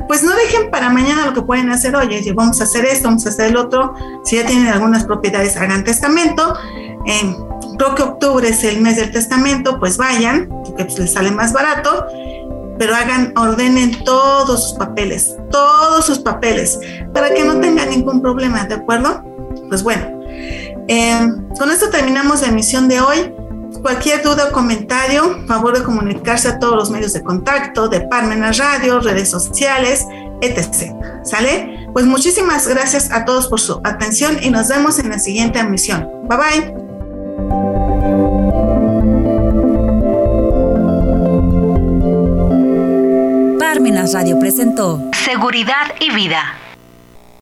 pues 0.08 0.22
no 0.22 0.34
dejen 0.34 0.70
para 0.70 0.90
mañana 0.90 1.26
lo 1.26 1.34
que 1.34 1.42
pueden 1.42 1.70
hacer 1.70 1.96
hoy, 1.96 2.32
vamos 2.34 2.60
a 2.60 2.64
hacer 2.64 2.84
esto, 2.84 3.08
vamos 3.08 3.26
a 3.26 3.30
hacer 3.30 3.46
el 3.46 3.56
otro, 3.56 3.94
si 4.24 4.36
ya 4.36 4.46
tienen 4.46 4.68
algunas 4.68 5.04
propiedades, 5.04 5.56
hagan 5.56 5.84
testamento. 5.84 6.56
Eh, 7.06 7.36
creo 7.78 7.94
que 7.94 8.02
octubre 8.02 8.48
es 8.48 8.64
el 8.64 8.80
mes 8.80 8.96
del 8.96 9.10
testamento, 9.10 9.78
pues 9.78 9.96
vayan, 9.96 10.48
porque 10.64 10.84
pues 10.84 10.98
les 10.98 11.12
sale 11.12 11.30
más 11.30 11.52
barato, 11.52 12.06
pero 12.78 12.94
hagan, 12.94 13.32
ordenen 13.36 14.04
todos 14.04 14.68
sus 14.68 14.78
papeles, 14.78 15.36
todos 15.50 16.04
sus 16.04 16.18
papeles, 16.18 16.78
para 17.12 17.32
que 17.32 17.44
no 17.44 17.60
tengan 17.60 17.90
ningún 17.90 18.20
problema, 18.20 18.64
¿de 18.64 18.74
acuerdo? 18.74 19.22
Pues 19.68 19.82
bueno, 19.82 20.22
eh, 20.88 21.28
con 21.58 21.70
esto 21.70 21.90
terminamos 21.90 22.42
la 22.42 22.48
emisión 22.48 22.88
de 22.88 23.00
hoy. 23.00 23.33
Cualquier 23.84 24.22
duda 24.22 24.46
o 24.48 24.52
comentario, 24.52 25.46
favor 25.46 25.76
de 25.76 25.84
comunicarse 25.84 26.48
a 26.48 26.58
todos 26.58 26.74
los 26.74 26.90
medios 26.90 27.12
de 27.12 27.22
contacto, 27.22 27.86
de 27.86 28.00
Parmenas 28.00 28.56
Radio, 28.56 28.98
redes 28.98 29.28
sociales, 29.28 30.06
etc. 30.40 30.94
¿Sale? 31.22 31.86
Pues 31.92 32.06
muchísimas 32.06 32.66
gracias 32.66 33.10
a 33.12 33.26
todos 33.26 33.46
por 33.46 33.60
su 33.60 33.82
atención 33.84 34.38
y 34.42 34.48
nos 34.48 34.68
vemos 34.68 34.98
en 35.00 35.10
la 35.10 35.18
siguiente 35.18 35.58
emisión. 35.58 36.08
Bye 36.22 36.38
bye. 36.38 36.74
Parmenas 43.58 44.14
Radio 44.14 44.38
presentó 44.38 44.98
Seguridad 45.12 45.88
y 46.00 46.10
Vida. 46.14 46.54